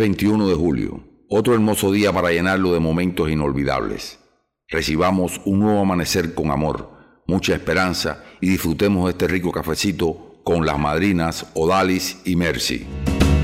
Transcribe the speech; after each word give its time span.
Hoy 0.00 0.04
es 0.04 0.12
21 0.12 0.48
de 0.48 0.54
julio, 0.54 1.04
otro 1.28 1.52
hermoso 1.52 1.92
día 1.92 2.10
para 2.10 2.30
llenarlo 2.30 2.72
de 2.72 2.80
momentos 2.80 3.28
inolvidables. 3.28 4.18
Recibamos 4.66 5.42
un 5.44 5.60
nuevo 5.60 5.80
amanecer 5.80 6.34
con 6.34 6.50
amor, 6.50 6.88
mucha 7.26 7.54
esperanza 7.54 8.24
y 8.40 8.48
disfrutemos 8.48 9.10
este 9.10 9.28
rico 9.28 9.52
cafecito 9.52 10.40
con 10.42 10.64
las 10.64 10.78
madrinas 10.78 11.48
Odalis 11.52 12.22
y 12.24 12.34
Mercy. 12.34 12.86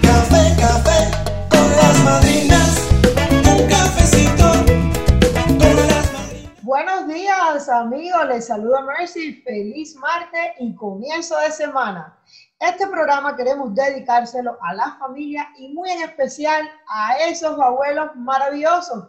Café, 0.00 0.56
café 0.58 1.10
con 1.50 1.70
las 1.76 2.04
madrinas, 2.04 2.88
un 3.34 3.68
cafecito 3.68 4.52
con 5.58 5.76
las 5.76 6.10
madrinas. 6.14 6.62
Buenos 6.62 7.06
días 7.06 7.68
amigos, 7.68 8.28
les 8.28 8.46
saluda 8.46 8.80
Mercy, 8.80 9.42
feliz 9.44 9.94
martes 9.96 10.52
y 10.58 10.74
comienzo 10.74 11.34
de 11.38 11.52
semana. 11.52 12.18
Este 12.58 12.86
programa 12.86 13.36
queremos 13.36 13.74
dedicárselo 13.74 14.56
a 14.62 14.72
la 14.72 14.96
familia 14.98 15.46
y 15.58 15.68
muy 15.74 15.90
en 15.90 16.02
especial 16.02 16.66
a 16.88 17.18
esos 17.18 17.60
abuelos 17.60 18.16
maravillosos. 18.16 19.08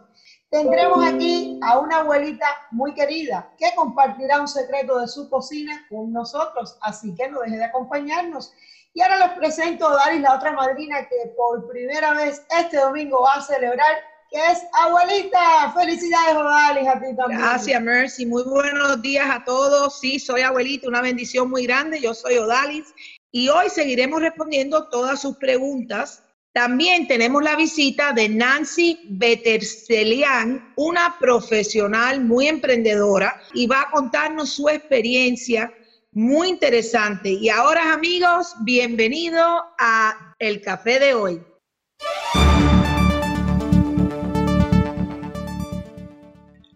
Tendremos 0.50 1.02
aquí 1.06 1.58
a 1.62 1.78
una 1.78 2.00
abuelita 2.00 2.46
muy 2.72 2.92
querida 2.92 3.50
que 3.58 3.74
compartirá 3.74 4.40
un 4.40 4.48
secreto 4.48 4.98
de 4.98 5.08
su 5.08 5.30
cocina 5.30 5.86
con 5.88 6.12
nosotros, 6.12 6.76
así 6.82 7.14
que 7.14 7.30
no 7.30 7.40
deje 7.40 7.56
de 7.56 7.64
acompañarnos. 7.64 8.52
Y 8.92 9.00
ahora 9.00 9.28
les 9.28 9.38
presento 9.38 9.88
a 9.88 9.96
Daris, 9.96 10.20
la 10.20 10.34
otra 10.34 10.52
madrina 10.52 11.08
que 11.08 11.32
por 11.34 11.68
primera 11.68 12.12
vez 12.12 12.44
este 12.50 12.76
domingo 12.76 13.22
va 13.22 13.34
a 13.34 13.42
celebrar, 13.42 13.96
que 14.30 14.38
es 14.52 14.62
abuelita. 14.74 15.72
Felicidades, 15.74 16.36
Odalis, 16.36 16.88
a 16.88 17.00
ti 17.00 17.16
también. 17.16 17.40
Gracias, 17.40 17.80
Mercy. 17.80 18.26
Muy 18.26 18.42
buenos 18.42 19.00
días 19.00 19.26
a 19.30 19.42
todos. 19.44 20.00
Sí, 20.00 20.18
soy 20.18 20.42
abuelita, 20.42 20.88
una 20.88 21.00
bendición 21.00 21.48
muy 21.48 21.64
grande. 21.64 22.00
Yo 22.00 22.12
soy 22.12 22.36
Odalis 22.36 22.92
y 23.30 23.48
hoy 23.48 23.68
seguiremos 23.68 24.22
respondiendo 24.22 24.88
todas 24.88 25.20
sus 25.20 25.36
preguntas. 25.36 26.22
También 26.52 27.06
tenemos 27.06 27.42
la 27.42 27.56
visita 27.56 28.12
de 28.12 28.28
Nancy 28.28 29.00
Beterselian, 29.10 30.72
una 30.76 31.16
profesional 31.20 32.24
muy 32.24 32.48
emprendedora, 32.48 33.40
y 33.54 33.66
va 33.66 33.82
a 33.82 33.90
contarnos 33.90 34.50
su 34.50 34.68
experiencia 34.68 35.72
muy 36.12 36.48
interesante. 36.48 37.30
Y 37.30 37.48
ahora, 37.50 37.92
amigos, 37.92 38.54
bienvenido 38.62 39.40
a 39.78 40.34
El 40.38 40.62
Café 40.62 40.98
de 40.98 41.14
hoy. 41.14 41.42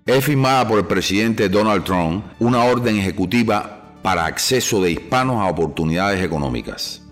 Es 0.04 0.24
firmada 0.24 0.68
por 0.68 0.78
el 0.78 0.86
presidente 0.86 1.48
Donald 1.48 1.84
Trump 1.84 2.24
una 2.38 2.64
orden 2.64 2.98
ejecutiva 2.98 3.81
para 4.02 4.26
acceso 4.26 4.80
de 4.82 4.90
hispanos 4.90 5.36
a 5.36 5.48
oportunidades 5.48 6.22
económicas. 6.22 7.02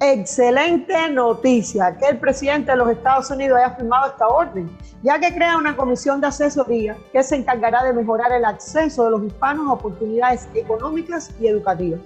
Excelente 0.00 1.10
noticia 1.10 1.96
que 1.98 2.06
el 2.06 2.18
presidente 2.18 2.70
de 2.70 2.76
los 2.76 2.88
Estados 2.88 3.30
Unidos 3.30 3.58
haya 3.58 3.74
firmado 3.74 4.10
esta 4.10 4.28
orden, 4.28 4.70
ya 5.02 5.18
que 5.18 5.34
crea 5.34 5.58
una 5.58 5.76
comisión 5.76 6.20
de 6.20 6.28
asesoría 6.28 6.96
que 7.12 7.22
se 7.22 7.36
encargará 7.36 7.82
de 7.82 7.92
mejorar 7.92 8.30
el 8.32 8.44
acceso 8.44 9.04
de 9.04 9.10
los 9.10 9.24
hispanos 9.24 9.66
a 9.66 9.72
oportunidades 9.72 10.48
económicas 10.54 11.30
y 11.40 11.48
educativas. 11.48 12.00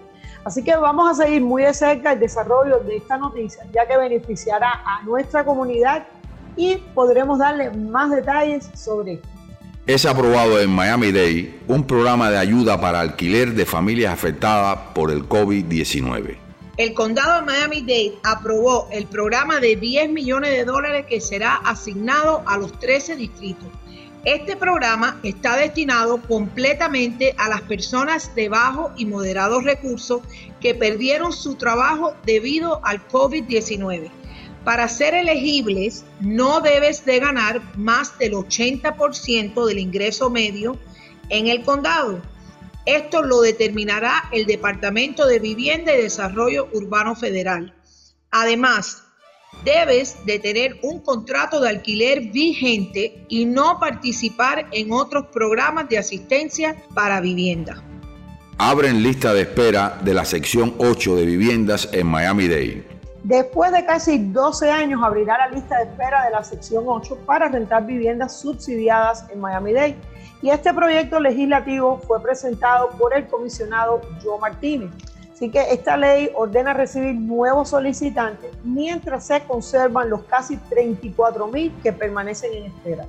Así 0.45 0.65
que 0.65 0.75
vamos 0.75 1.11
a 1.11 1.23
seguir 1.23 1.43
muy 1.43 1.63
de 1.63 1.75
cerca 1.75 2.13
el 2.13 2.19
desarrollo 2.19 2.79
de 2.81 2.97
esta 2.97 3.19
noticia, 3.19 3.65
ya 3.73 3.87
que 3.87 3.97
beneficiará 3.97 4.83
a 4.85 5.03
nuestra 5.05 5.45
comunidad 5.45 6.05
y 6.57 6.77
podremos 6.95 7.39
darle 7.39 7.71
más 7.71 8.11
detalles 8.11 8.71
sobre 8.75 9.15
esto. 9.15 9.32
Es 9.85 10.07
aprobado 10.07 10.61
en 10.61 10.71
Miami-Dade 10.71 11.59
un 11.67 11.85
programa 11.89 12.31
de 12.31 12.39
ayuda 12.39 12.81
para 12.81 13.01
alquiler 13.01 13.53
de 13.55 13.67
familias 13.67 14.13
afectadas 14.13 14.79
por 14.95 15.11
el 15.11 15.29
COVID-19. 15.29 16.37
El 16.77 16.95
condado 16.95 17.41
de 17.41 17.47
Miami-Dade 17.47 18.15
aprobó 18.23 18.87
el 18.93 19.07
programa 19.07 19.59
de 19.59 19.75
10 19.75 20.11
millones 20.11 20.53
de 20.53 20.65
dólares 20.65 21.07
que 21.09 21.21
será 21.21 21.57
asignado 21.57 22.45
a 22.47 22.59
los 22.59 22.79
13 22.79 23.17
distritos. 23.17 23.67
Este 24.25 24.55
programa 24.55 25.19
está 25.25 25.57
destinado 25.57 26.23
completamente 26.23 27.35
a 27.37 27.49
las 27.49 27.63
personas 27.63 28.33
de 28.37 28.49
bajo 28.49 28.93
y 28.97 29.05
moderados 29.05 29.65
recursos 29.65 30.21
que 30.61 30.77
perdieron 30.77 31.33
su 31.33 31.57
trabajo 31.57 32.15
debido 32.25 32.81
al 32.85 33.05
COVID-19. 33.09 34.13
Para 34.65 34.89
ser 34.89 35.15
elegibles, 35.15 36.05
no 36.21 36.61
debes 36.61 37.05
de 37.05 37.19
ganar 37.19 37.61
más 37.77 38.17
del 38.19 38.35
80% 38.35 39.67
del 39.67 39.79
ingreso 39.79 40.31
medio 40.31 40.79
en 41.31 41.49
el 41.49 41.63
condado. 41.63 42.23
Esto 42.87 43.23
lo 43.23 43.41
determinará 43.41 44.29
el 44.33 44.47
Departamento 44.47 45.27
de 45.27 45.41
Vivienda 45.41 45.95
y 45.95 46.03
Desarrollo 46.03 46.69
Urbano 46.73 47.17
Federal. 47.17 47.75
Además, 48.31 49.03
debes 49.65 50.17
de 50.27 50.39
tener 50.39 50.79
un 50.83 51.01
contrato 51.01 51.61
de 51.61 51.69
alquiler 51.69 52.33
vigente 52.33 53.25
y 53.29 53.45
no 53.45 53.79
participar 53.81 54.69
en 54.73 54.93
otros 54.93 55.27
programas 55.33 55.89
de 55.89 55.99
asistencia 55.99 56.77
para 56.95 57.21
vivienda. 57.21 57.83
Abren 58.59 59.03
lista 59.03 59.35
de 59.35 59.43
espera 59.43 59.99
de 60.05 60.15
la 60.15 60.25
sección 60.25 60.75
8 60.79 61.17
de 61.17 61.27
viviendas 61.27 61.89
en 61.93 62.07
Miami-Dade. 62.07 63.02
Después 63.33 63.73
de 63.73 63.87
casi 63.87 64.19
12 64.19 64.71
años 64.71 65.01
abrirá 65.03 65.39
la 65.39 65.49
lista 65.49 65.79
de 65.79 65.85
espera 65.85 66.23
de 66.27 66.33
la 66.33 66.45
sección 66.45 66.85
8 66.87 67.21
para 67.25 67.49
rentar 67.49 67.87
viviendas 67.87 68.39
subsidiadas 68.39 69.25
en 69.31 69.41
Miami-Dade. 69.41 69.97
Y 70.43 70.51
este 70.51 70.75
proyecto 70.75 71.19
legislativo 71.19 71.97
fue 72.07 72.23
presentado 72.23 72.91
por 72.99 73.17
el 73.17 73.27
comisionado 73.29 74.03
Joe 74.23 74.39
Martínez. 74.39 74.91
Así 75.33 75.51
que 75.51 75.63
esta 75.73 75.97
ley 75.97 76.31
ordena 76.35 76.75
recibir 76.75 77.15
nuevos 77.15 77.71
solicitantes 77.71 78.51
mientras 78.65 79.29
se 79.29 79.41
conservan 79.45 80.11
los 80.11 80.25
casi 80.25 80.59
34 80.59 81.47
mil 81.47 81.75
que 81.83 81.91
permanecen 81.91 82.53
en 82.53 82.65
espera. 82.67 83.07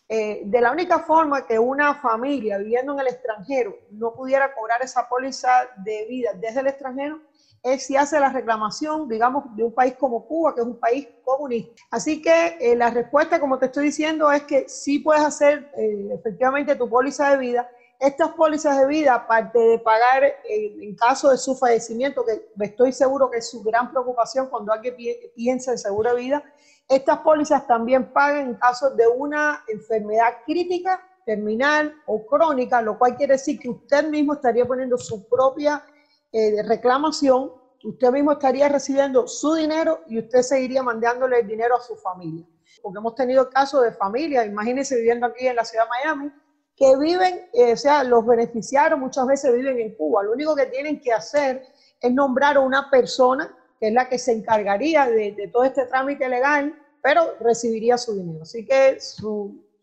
Eh, 0.08 0.42
de 0.44 0.60
la 0.60 0.72
única 0.72 1.00
forma 1.00 1.46
que 1.46 1.56
una 1.58 1.94
familia 1.94 2.58
viviendo 2.58 2.94
en 2.94 3.00
el 3.00 3.06
extranjero 3.06 3.76
no 3.92 4.12
pudiera 4.12 4.52
cobrar 4.54 4.82
esa 4.82 5.08
póliza 5.08 5.68
de 5.84 6.06
vida 6.08 6.30
desde 6.34 6.60
el 6.60 6.66
extranjero 6.66 7.20
es 7.62 7.86
si 7.86 7.96
hace 7.96 8.18
la 8.18 8.30
reclamación, 8.30 9.08
digamos, 9.08 9.44
de 9.54 9.64
un 9.64 9.74
país 9.74 9.94
como 9.98 10.26
Cuba, 10.26 10.54
que 10.54 10.60
es 10.60 10.66
un 10.66 10.78
país 10.78 11.08
comunista. 11.22 11.82
Así 11.90 12.22
que 12.22 12.56
eh, 12.60 12.74
la 12.76 12.90
respuesta, 12.90 13.38
como 13.38 13.58
te 13.58 13.66
estoy 13.66 13.86
diciendo, 13.86 14.30
es 14.32 14.44
que 14.44 14.68
sí 14.68 14.98
puedes 14.98 15.22
hacer 15.22 15.70
eh, 15.76 16.08
efectivamente 16.12 16.74
tu 16.76 16.88
póliza 16.88 17.30
de 17.30 17.36
vida. 17.38 17.68
Estas 17.98 18.30
pólizas 18.30 18.78
de 18.78 18.86
vida, 18.86 19.14
aparte 19.14 19.58
de 19.58 19.78
pagar 19.78 20.24
eh, 20.24 20.74
en 20.80 20.96
caso 20.96 21.30
de 21.30 21.36
su 21.36 21.54
fallecimiento, 21.54 22.24
que 22.24 22.50
estoy 22.64 22.92
seguro 22.92 23.30
que 23.30 23.38
es 23.38 23.50
su 23.50 23.62
gran 23.62 23.90
preocupación 23.90 24.48
cuando 24.48 24.72
alguien 24.72 24.96
piensa 25.34 25.72
en 25.72 25.78
seguro 25.78 26.14
de 26.14 26.16
vida, 26.16 26.42
estas 26.88 27.18
pólizas 27.18 27.66
también 27.66 28.10
pagan 28.12 28.48
en 28.48 28.54
caso 28.54 28.90
de 28.90 29.06
una 29.06 29.62
enfermedad 29.68 30.38
crítica, 30.46 31.00
terminal 31.26 31.94
o 32.06 32.26
crónica, 32.26 32.80
lo 32.80 32.98
cual 32.98 33.16
quiere 33.16 33.34
decir 33.34 33.60
que 33.60 33.68
usted 33.68 34.08
mismo 34.08 34.32
estaría 34.32 34.66
poniendo 34.66 34.96
su 34.96 35.28
propia 35.28 35.84
eh, 36.32 36.52
de 36.52 36.62
reclamación, 36.62 37.52
usted 37.82 38.10
mismo 38.10 38.32
estaría 38.32 38.68
recibiendo 38.68 39.26
su 39.26 39.54
dinero 39.54 40.00
y 40.06 40.18
usted 40.18 40.42
seguiría 40.42 40.82
mandándole 40.82 41.40
el 41.40 41.46
dinero 41.46 41.76
a 41.76 41.80
su 41.80 41.96
familia. 41.96 42.46
Porque 42.82 42.98
hemos 42.98 43.14
tenido 43.14 43.50
casos 43.50 43.82
de 43.82 43.92
familias, 43.92 44.46
imagínense 44.46 44.96
viviendo 44.96 45.26
aquí 45.26 45.46
en 45.46 45.56
la 45.56 45.64
ciudad 45.64 45.84
de 45.84 45.90
Miami, 45.90 46.32
que 46.76 46.96
viven, 46.96 47.48
eh, 47.52 47.72
o 47.72 47.76
sea, 47.76 48.04
los 48.04 48.24
beneficiarios 48.24 48.98
muchas 48.98 49.26
veces 49.26 49.54
viven 49.54 49.78
en 49.80 49.94
Cuba. 49.96 50.22
Lo 50.22 50.32
único 50.32 50.54
que 50.54 50.66
tienen 50.66 51.00
que 51.00 51.12
hacer 51.12 51.66
es 52.00 52.12
nombrar 52.12 52.56
a 52.56 52.60
una 52.60 52.88
persona 52.90 53.54
que 53.78 53.88
es 53.88 53.92
la 53.92 54.08
que 54.08 54.18
se 54.18 54.32
encargaría 54.32 55.06
de, 55.06 55.50
todo 55.52 55.64
este 55.64 55.86
trámite 55.86 56.28
legal, 56.28 56.74
pero 57.02 57.34
recibiría 57.40 57.98
su 57.98 58.14
dinero. 58.14 58.42
Así 58.42 58.64
que 58.64 58.98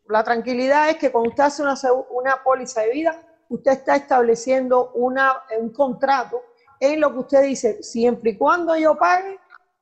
la 0.08 0.24
tranquilidad 0.24 0.90
es 0.90 0.98
que 0.98 1.12
cuando 1.12 1.30
usted 1.30 1.44
hace 1.44 1.62
una, 1.62 1.76
una 2.12 2.44
póliza 2.44 2.82
de 2.82 2.92
vida, 2.92 3.27
usted 3.50 3.72
está 3.72 3.96
estableciendo 3.96 4.92
un 4.94 5.70
contrato 5.72 6.42
en 6.80 7.02
lo 7.02 7.12
que 7.12 7.20
usted 7.20 7.44
dice, 7.44 7.84
siempre 7.84 8.32
y 8.32 8.38
cuando 8.38 8.76
yo 8.78 8.98
pague, 8.98 9.40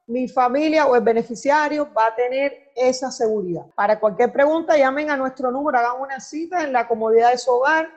mi 0.07 0.27
familia 0.27 0.85
o 0.85 0.95
el 0.95 1.01
beneficiario 1.01 1.89
va 1.97 2.07
a 2.07 2.15
tener 2.15 2.71
esa 2.75 3.09
seguridad. 3.11 3.63
Para 3.75 3.99
cualquier 3.99 4.31
pregunta, 4.31 4.77
llamen 4.77 5.09
a 5.09 5.17
nuestro 5.17 5.51
número, 5.51 5.79
hagan 5.79 5.99
una 5.99 6.19
cita 6.19 6.63
en 6.63 6.73
la 6.73 6.87
comodidad 6.87 7.31
de 7.31 7.37
su 7.37 7.51
hogar 7.51 7.89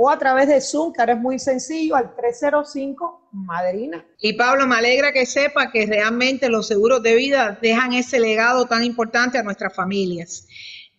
o 0.00 0.08
a 0.08 0.16
través 0.16 0.46
de 0.46 0.60
Zoom, 0.60 0.92
que 0.92 1.00
ahora 1.00 1.14
es 1.14 1.18
muy 1.18 1.40
sencillo, 1.40 1.96
al 1.96 2.14
305 2.14 3.30
Madrina. 3.32 4.06
Y 4.20 4.34
Pablo, 4.34 4.64
me 4.68 4.76
alegra 4.76 5.12
que 5.12 5.26
sepa 5.26 5.72
que 5.72 5.86
realmente 5.86 6.48
los 6.48 6.68
seguros 6.68 7.02
de 7.02 7.16
vida 7.16 7.58
dejan 7.60 7.92
ese 7.92 8.20
legado 8.20 8.66
tan 8.66 8.84
importante 8.84 9.38
a 9.38 9.42
nuestras 9.42 9.74
familias. 9.74 10.46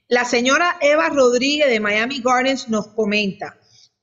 La 0.10 0.26
señora 0.26 0.76
Eva 0.82 1.08
Rodríguez 1.08 1.70
de 1.70 1.80
Miami 1.80 2.20
Gardens 2.22 2.68
nos 2.68 2.90
comenta, 2.90 3.58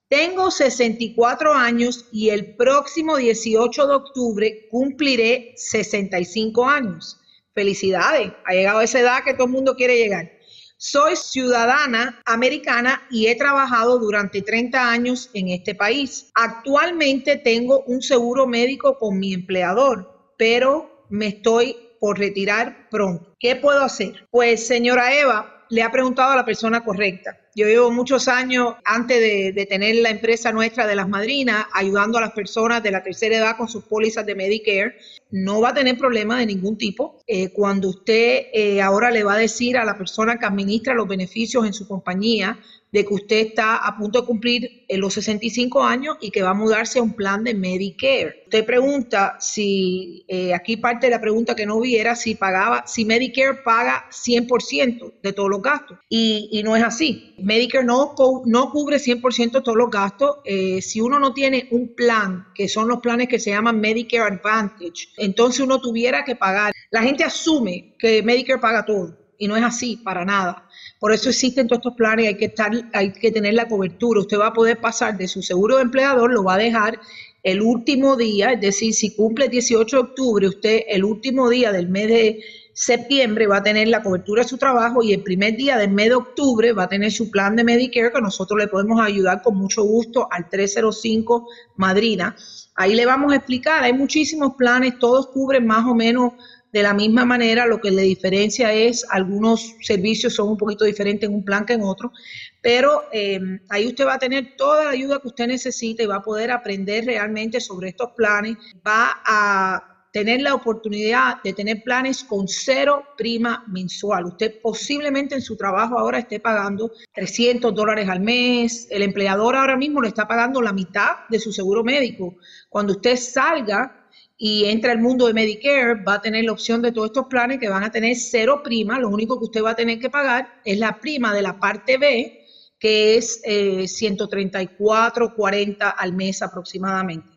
tengo 0.08 0.50
64 0.50 1.52
años 1.52 2.06
y 2.12 2.30
el 2.30 2.54
próximo 2.54 3.16
18 3.16 3.86
de 3.86 3.94
octubre 3.94 4.68
cumpliré 4.70 5.52
65 5.56 6.64
años. 6.64 7.20
Felicidades, 7.52 8.32
ha 8.44 8.52
llegado 8.52 8.78
a 8.78 8.84
esa 8.84 9.00
edad 9.00 9.24
que 9.24 9.34
todo 9.34 9.46
el 9.46 9.52
mundo 9.52 9.74
quiere 9.74 9.96
llegar. 9.96 10.30
Soy 10.78 11.16
ciudadana 11.16 12.20
americana 12.26 13.02
y 13.10 13.26
he 13.26 13.34
trabajado 13.34 13.98
durante 13.98 14.42
30 14.42 14.90
años 14.90 15.30
en 15.32 15.48
este 15.48 15.74
país. 15.74 16.30
Actualmente 16.34 17.36
tengo 17.36 17.82
un 17.84 18.02
seguro 18.02 18.46
médico 18.46 18.98
con 18.98 19.18
mi 19.18 19.32
empleador, 19.32 20.34
pero 20.38 21.06
me 21.08 21.28
estoy 21.28 21.76
por 21.98 22.18
retirar 22.18 22.88
pronto. 22.90 23.34
¿Qué 23.40 23.56
puedo 23.56 23.80
hacer? 23.80 24.28
Pues 24.30 24.66
señora 24.66 25.18
Eva, 25.18 25.64
le 25.70 25.82
ha 25.82 25.90
preguntado 25.90 26.32
a 26.32 26.36
la 26.36 26.44
persona 26.44 26.84
correcta. 26.84 27.36
Yo 27.56 27.66
llevo 27.66 27.90
muchos 27.90 28.28
años 28.28 28.74
antes 28.84 29.18
de, 29.18 29.66
tener 29.66 29.96
la 29.96 30.10
empresa 30.10 30.52
nuestra 30.52 30.86
de 30.86 30.94
las 30.94 31.08
madrinas, 31.08 31.64
ayudando 31.72 32.18
a 32.18 32.20
las 32.20 32.32
personas 32.32 32.82
de 32.82 32.90
la 32.90 33.02
tercera 33.02 33.38
edad 33.38 33.56
con 33.56 33.66
sus 33.66 33.82
pólizas 33.84 34.26
de 34.26 34.34
Medicare. 34.34 34.98
No 35.31 35.61
va 35.61 35.70
a 35.70 35.75
tener 35.75 35.99
problema 35.99 36.38
de 36.38 36.46
ningún 36.46 36.78
tipo. 36.78 37.20
Eh, 37.26 37.52
cuando 37.52 37.88
usted 37.88 38.46
eh, 38.52 38.81
ahora 38.81 39.11
le 39.11 39.25
va 39.25 39.34
a 39.34 39.38
decir 39.38 39.76
a 39.76 39.84
la 39.84 39.99
persona 39.99 40.38
que 40.38 40.46
administra 40.46 40.94
los 40.94 41.08
beneficios 41.08 41.67
en 41.67 41.73
su 41.73 41.88
compañía, 41.88 42.58
de 42.93 43.05
que 43.05 43.14
usted 43.14 43.37
está 43.49 43.76
a 43.76 43.96
punto 43.96 44.20
de 44.20 44.26
cumplir 44.26 44.84
eh, 44.88 44.96
los 44.96 45.12
65 45.14 45.82
años 45.82 46.17
y 46.20 46.31
que 46.31 46.43
va 46.43 46.50
a 46.50 46.55
mudarse 46.55 46.99
a 46.99 47.02
un 47.02 47.14
plan 47.14 47.44
de 47.44 47.52
Medicare. 47.52 48.44
Usted 48.44 48.64
pregunta 48.64 49.37
si, 49.40 50.25
eh, 50.28 50.55
aquí 50.55 50.76
parte 50.76 51.06
de 51.06 51.11
la 51.11 51.20
pregunta 51.20 51.55
que 51.55 51.67
no 51.67 51.81
vi 51.81 51.96
era 51.96 52.14
si 52.14 52.37
pagaba, 52.37 52.84
si 52.87 53.05
Medicare 53.05 53.58
paga 53.64 54.06
100% 54.11 55.12
de 55.23 55.32
todos 55.34 55.50
los 55.50 55.61
gastos. 55.61 55.99
Y, 56.08 56.62
no 56.64 56.75
es 56.75 56.82
así. 56.82 57.34
Medicare 57.38 57.84
no, 57.84 58.14
no 58.46 58.70
cubre 58.70 58.96
100% 58.96 59.62
todos 59.62 59.76
los 59.76 59.90
gastos. 59.90 60.38
Si 60.81 61.00
uno 61.00 61.20
no 61.20 61.32
tiene 61.34 61.69
un 61.70 61.94
plan, 61.94 62.46
que 62.55 62.67
son 62.67 62.88
los 62.88 63.00
planes 63.00 63.28
que 63.28 63.38
se 63.38 63.50
llaman 63.50 63.78
Medicare 63.78 64.34
Advantage, 64.34 65.08
entonces 65.16 65.60
uno 65.60 65.80
tuviera 65.80 66.24
que 66.24 66.36
pagar. 66.36 66.72
La 66.90 67.02
gente 67.02 67.24
asume 67.24 67.94
que 67.98 68.22
Medicare 68.22 68.60
paga 68.60 68.84
todo 68.84 69.16
y 69.38 69.48
no 69.48 69.56
es 69.56 69.62
así 69.62 69.96
para 69.96 70.24
nada. 70.24 70.68
Por 70.98 71.12
eso 71.12 71.28
existen 71.28 71.66
todos 71.66 71.80
estos 71.80 71.94
planes, 71.94 72.28
hay 72.28 72.36
que, 72.36 72.46
estar, 72.46 72.70
hay 72.92 73.12
que 73.12 73.30
tener 73.30 73.54
la 73.54 73.68
cobertura. 73.68 74.20
Usted 74.20 74.38
va 74.38 74.48
a 74.48 74.52
poder 74.52 74.78
pasar 74.80 75.16
de 75.16 75.28
su 75.28 75.42
seguro 75.42 75.76
de 75.76 75.82
empleador, 75.82 76.32
lo 76.32 76.44
va 76.44 76.54
a 76.54 76.58
dejar 76.58 76.98
el 77.42 77.62
último 77.62 78.16
día, 78.16 78.52
es 78.52 78.60
decir, 78.60 78.92
si 78.92 79.14
cumple 79.14 79.44
el 79.44 79.52
18 79.52 79.96
de 79.96 80.02
octubre, 80.02 80.48
usted 80.48 80.80
el 80.88 81.04
último 81.04 81.48
día 81.48 81.70
del 81.70 81.88
mes 81.88 82.08
de 82.08 82.44
septiembre 82.76 83.46
va 83.46 83.56
a 83.56 83.62
tener 83.62 83.88
la 83.88 84.02
cobertura 84.02 84.43
de 84.43 84.49
su 84.49 84.58
trabajo 84.58 85.02
y 85.02 85.14
el 85.14 85.23
primer 85.23 85.56
día 85.56 85.78
del 85.78 85.93
mes 85.93 86.11
de 86.11 86.17
octubre 86.17 86.73
va 86.75 86.82
a 86.82 86.88
tener 86.88 87.11
su 87.11 87.31
plan 87.31 87.56
de 87.56 87.64
Medicare 87.64 88.12
que 88.12 88.20
nosotros 88.20 88.61
le 88.61 88.69
podemos 88.69 89.00
ayudar 89.00 89.40
con 89.40 89.56
mucho 89.56 89.82
gusto 89.82 90.28
al 90.31 90.50
305 90.50 91.49
Madrina. 91.76 92.37
Ahí 92.75 92.94
le 92.94 93.06
vamos 93.06 93.32
a 93.32 93.37
explicar, 93.37 93.82
hay 93.82 93.94
muchísimos 93.94 94.56
planes, 94.58 94.99
todos 94.99 95.28
cubren 95.28 95.67
más 95.67 95.87
o 95.87 95.94
menos 95.94 96.34
de 96.70 96.82
la 96.82 96.93
misma 96.93 97.25
manera, 97.25 97.64
lo 97.64 97.81
que 97.81 97.90
le 97.90 98.02
diferencia 98.02 98.70
es 98.75 99.06
algunos 99.08 99.75
servicios 99.81 100.34
son 100.34 100.50
un 100.50 100.58
poquito 100.58 100.84
diferentes 100.84 101.26
en 101.26 101.34
un 101.34 101.46
plan 101.46 101.64
que 101.64 101.73
en 101.73 101.82
otro, 101.82 102.12
pero 102.61 103.05
eh, 103.11 103.40
ahí 103.70 103.87
usted 103.87 104.05
va 104.05 104.14
a 104.14 104.19
tener 104.19 104.55
toda 104.58 104.84
la 104.84 104.90
ayuda 104.90 105.19
que 105.19 105.28
usted 105.28 105.46
necesite 105.46 106.02
y 106.02 106.06
va 106.06 106.17
a 106.17 106.23
poder 106.23 106.50
aprender 106.50 107.06
realmente 107.06 107.58
sobre 107.58 107.88
estos 107.88 108.11
planes, 108.11 108.58
va 108.87 109.23
a 109.25 109.95
tener 110.16 110.40
la 110.40 110.54
oportunidad 110.54 111.42
de 111.42 111.52
tener 111.52 111.82
planes 111.82 112.24
con 112.24 112.48
cero 112.48 113.04
prima 113.18 113.62
mensual. 113.68 114.24
Usted 114.24 114.62
posiblemente 114.62 115.34
en 115.34 115.42
su 115.42 115.58
trabajo 115.58 115.98
ahora 115.98 116.20
esté 116.20 116.40
pagando 116.40 116.90
300 117.12 117.74
dólares 117.74 118.08
al 118.08 118.20
mes, 118.20 118.88
el 118.90 119.02
empleador 119.02 119.56
ahora 119.56 119.76
mismo 119.76 120.00
le 120.00 120.08
está 120.08 120.26
pagando 120.26 120.62
la 120.62 120.72
mitad 120.72 121.28
de 121.28 121.38
su 121.38 121.52
seguro 121.52 121.84
médico. 121.84 122.36
Cuando 122.70 122.94
usted 122.94 123.18
salga 123.18 124.08
y 124.38 124.64
entra 124.64 124.92
al 124.92 125.02
mundo 125.02 125.26
de 125.26 125.34
Medicare, 125.34 126.02
va 126.02 126.14
a 126.14 126.22
tener 126.22 126.46
la 126.46 126.52
opción 126.52 126.80
de 126.80 126.92
todos 126.92 127.08
estos 127.08 127.26
planes 127.26 127.58
que 127.58 127.68
van 127.68 127.84
a 127.84 127.90
tener 127.90 128.16
cero 128.16 128.62
prima. 128.64 128.98
Lo 128.98 129.10
único 129.10 129.38
que 129.38 129.44
usted 129.44 129.62
va 129.62 129.72
a 129.72 129.76
tener 129.76 129.98
que 129.98 130.08
pagar 130.08 130.62
es 130.64 130.78
la 130.78 130.98
prima 130.98 131.34
de 131.34 131.42
la 131.42 131.60
parte 131.60 131.98
B, 131.98 132.42
que 132.78 133.18
es 133.18 133.42
eh, 133.44 133.82
134.40 133.82 135.94
al 135.94 136.14
mes 136.14 136.40
aproximadamente. 136.40 137.35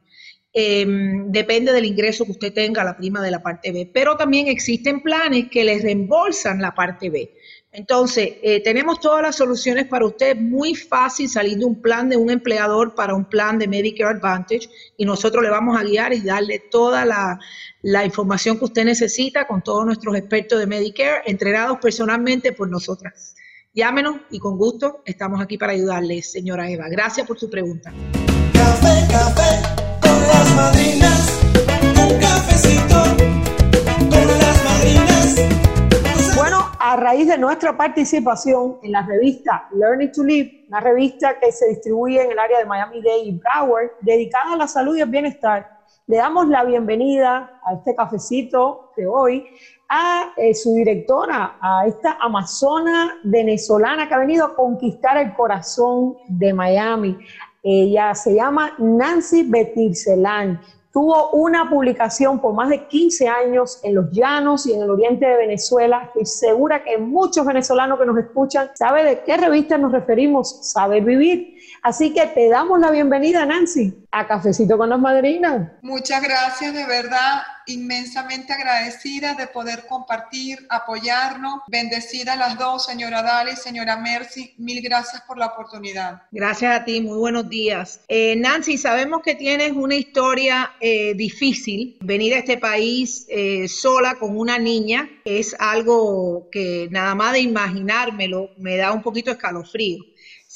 Em, 0.51 1.31
depende 1.31 1.72
del 1.72 1.86
ingreso 1.86 2.25
que 2.25 2.31
usted 2.31 2.51
tenga, 2.51 2.84
la 2.84 2.98
prima 2.98 3.22
de 3.22 3.30
la 3.30 3.42
parte 3.42 3.72
B. 3.72 3.90
Pero 3.94 4.18
también 4.18 4.48
existen 4.48 5.01
planes 5.01 5.46
que 5.51 5.63
les 5.63 5.84
reembolsan 5.84 6.60
la 6.60 6.74
parte 6.74 7.10
B. 7.10 7.31
Entonces, 7.72 8.31
eh, 8.42 8.63
tenemos 8.63 9.00
todas 9.00 9.22
las 9.22 9.36
soluciones 9.36 9.86
para 9.86 10.07
usted. 10.07 10.36
Muy 10.36 10.74
fácil 10.74 11.30
salir 11.30 11.60
de 11.60 11.66
un 11.66 11.80
plan 11.80 12.09
de 12.09 12.18
un 12.18 12.31
empleador 12.31 12.95
para 12.95 13.14
un 13.14 13.26
plan 13.26 13.59
de 13.59 13.68
Medicare 13.68 14.16
Advantage 14.16 14.69
y 14.97 15.06
nosotros 15.06 15.44
le 15.44 15.52
vamos 15.52 15.80
a 15.80 15.83
guiar 15.83 16.14
y 16.14 16.21
darle 16.21 16.64
toda 16.71 17.06
la, 17.06 17.40
información 18.04 18.57
que 18.57 18.66
usted 18.66 18.85
necesita 18.85 19.45
con 19.45 19.62
todos 19.62 19.85
nuestros 19.85 20.16
expertos 20.16 20.59
de 20.59 20.66
Medicare, 20.66 21.21
entrenados 21.28 21.78
personalmente 21.80 22.54
por 22.54 22.71
nosotras. 22.71 23.35
Llámenos 23.71 24.16
y 24.31 24.40
con 24.40 24.57
gusto 24.57 25.04
estamos 25.06 25.40
aquí 25.40 25.59
para 25.59 25.74
ayudarle, 25.74 26.24
señora 26.24 26.69
Eva. 26.71 26.90
Gracias 26.90 27.28
por 27.28 27.40
su 27.40 27.52
pregunta. 27.52 27.94
Café, 28.52 29.07
café 29.12 29.79
de 37.25 37.37
nuestra 37.37 37.75
participación 37.75 38.78
en 38.81 38.92
la 38.92 39.01
revista 39.01 39.68
Learning 39.73 40.11
to 40.11 40.23
Live, 40.23 40.66
una 40.69 40.80
revista 40.80 41.39
que 41.39 41.51
se 41.51 41.68
distribuye 41.68 42.21
en 42.23 42.31
el 42.31 42.39
área 42.39 42.59
de 42.59 42.66
Miami-Dade 42.66 43.23
y 43.23 43.31
Broward, 43.31 43.92
dedicada 44.01 44.54
a 44.54 44.57
la 44.57 44.68
salud 44.68 44.95
y 44.95 45.01
el 45.01 45.09
bienestar, 45.09 45.80
le 46.07 46.18
damos 46.18 46.47
la 46.47 46.63
bienvenida 46.63 47.59
a 47.63 47.73
este 47.73 47.95
cafecito 47.95 48.92
de 48.95 49.06
hoy 49.06 49.45
a 49.89 50.33
eh, 50.37 50.54
su 50.54 50.75
directora, 50.75 51.57
a 51.59 51.85
esta 51.87 52.18
amazona 52.21 53.16
venezolana 53.23 54.07
que 54.07 54.13
ha 54.13 54.19
venido 54.19 54.45
a 54.45 54.56
conquistar 54.56 55.18
el 55.18 55.33
corazón 55.33 56.16
de 56.28 56.54
Miami. 56.54 57.18
Ella 57.63 58.16
se 58.16 58.35
llama 58.35 58.73
Nancy 58.78 59.44
Betircelán. 59.44 60.61
Tuvo 60.92 61.31
una 61.31 61.69
publicación 61.69 62.39
por 62.39 62.54
más 62.54 62.69
de 62.69 62.87
15 62.87 63.28
años 63.28 63.80
en 63.83 63.94
los 63.95 64.11
llanos 64.11 64.66
y 64.66 64.73
en 64.73 64.81
el 64.81 64.89
oriente 64.89 65.25
de 65.25 65.37
Venezuela. 65.37 66.04
Estoy 66.07 66.25
segura 66.25 66.83
que 66.83 66.97
muchos 66.97 67.45
venezolanos 67.45 67.99
que 67.99 68.06
nos 68.06 68.18
escuchan 68.18 68.71
saben 68.73 69.06
de 69.06 69.23
qué 69.23 69.37
revista 69.37 69.78
nos 69.78 69.92
referimos, 69.92 70.71
Saber 70.71 71.04
Vivir. 71.04 71.58
Así 71.81 72.14
que 72.14 72.28
te 72.28 72.50
damos 72.50 72.80
la 72.80 72.92
bienvenida, 72.92 73.45
Nancy, 73.45 73.94
a 74.12 74.28
Cafecito 74.28 74.78
con 74.78 74.90
las 74.90 75.00
Madrinas. 75.00 75.71
Muchas 75.81 76.21
gracias, 76.21 76.74
de 76.74 76.86
verdad, 76.86 77.42
inmensamente 77.68 78.52
agradecida 78.52 79.33
de 79.36 79.48
poder 79.48 79.86
compartir, 79.88 80.66
apoyarnos, 80.69 81.62
bendecir 81.68 82.30
a 82.30 82.36
las 82.36 82.57
dos, 82.57 82.86
señora 82.86 83.21
Dali, 83.21 83.56
señora 83.56 83.98
Mercy, 83.98 84.54
mil 84.57 84.81
gracias 84.81 85.21
por 85.21 85.38
la 85.38 85.48
oportunidad. 85.48 86.24
Gracias 86.31 86.81
a 86.81 86.83
ti, 86.83 87.02
muy 87.02 87.18
buenos 87.18 87.50
días. 87.50 88.02
Eh, 88.07 88.36
Nancy, 88.36 88.78
sabemos 88.78 89.21
que 89.24 89.36
tienes 89.36 89.71
una 89.71 89.95
historia 89.95 90.71
eh, 90.81 91.14
difícil, 91.16 91.98
venir 92.02 92.33
a 92.33 92.40
este 92.40 92.57
país 92.57 93.26
eh, 93.30 93.68
sola 93.68 94.16
con 94.16 94.38
una 94.38 94.57
niña 94.57 95.09
es 95.26 95.56
algo 95.59 96.50
que 96.52 96.88
nada 96.92 97.16
más 97.16 97.33
de 97.33 97.40
imaginármelo 97.40 98.50
me 98.57 98.78
da 98.78 98.92
un 98.92 99.02
poquito 99.02 99.31
escalofrío. 99.31 100.04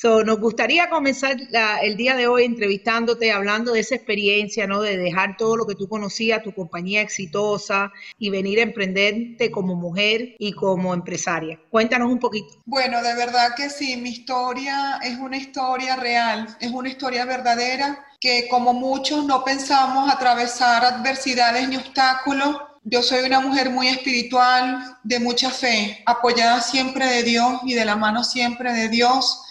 So, 0.03 0.22
nos 0.22 0.38
gustaría 0.41 0.89
comenzar 0.89 1.38
el 1.81 1.95
día 1.95 2.17
de 2.17 2.27
hoy 2.27 2.43
entrevistándote, 2.43 3.31
hablando 3.31 3.72
de 3.72 3.79
esa 3.79 3.95
experiencia, 3.95 4.67
¿no? 4.67 4.81
De 4.81 4.98
dejar 4.98 5.38
todo 5.38 5.55
lo 5.55 5.65
que 5.65 5.75
tú 5.75 5.88
conocías, 5.88 6.43
tu 6.43 6.53
compañía 6.53 7.00
exitosa 7.00 7.89
y 8.19 8.29
venir 8.29 8.60
a 8.60 8.63
emprenderte 8.63 9.50
como 9.50 9.75
mujer 9.75 10.36
y 10.39 10.51
como 10.51 10.93
empresaria. 10.93 11.57
Cuéntanos 11.69 12.12
un 12.12 12.19
poquito. 12.19 12.55
Bueno, 12.65 13.01
de 13.01 13.15
verdad 13.15 13.55
que 13.55 13.69
sí, 13.69 13.95
mi 13.95 14.10
historia 14.10 15.00
es 15.01 15.17
una 15.19 15.38
historia 15.38 15.95
real, 15.95 16.53
es 16.60 16.69
una 16.69 16.89
historia 16.89 17.24
verdadera 17.24 18.05
que 18.19 18.50
como 18.50 18.74
muchos 18.74 19.24
no 19.24 19.45
pensamos 19.45 20.12
atravesar 20.12 20.83
adversidades 20.83 21.69
ni 21.69 21.77
obstáculos 21.77 22.57
yo 22.86 23.01
soy 23.01 23.25
una 23.25 23.39
mujer 23.39 23.69
muy 23.69 23.88
espiritual, 23.88 24.98
de 25.03 25.19
mucha 25.22 25.50
fe, 25.50 26.03
apoyada 26.05 26.60
siempre 26.60 27.05
de 27.05 27.24
Dios 27.24 27.62
y 27.63 27.75
de 27.75 27.86
la 27.86 27.95
mano 27.95 28.25
siempre 28.25 28.74
de 28.74 28.89
Dios, 28.89 29.43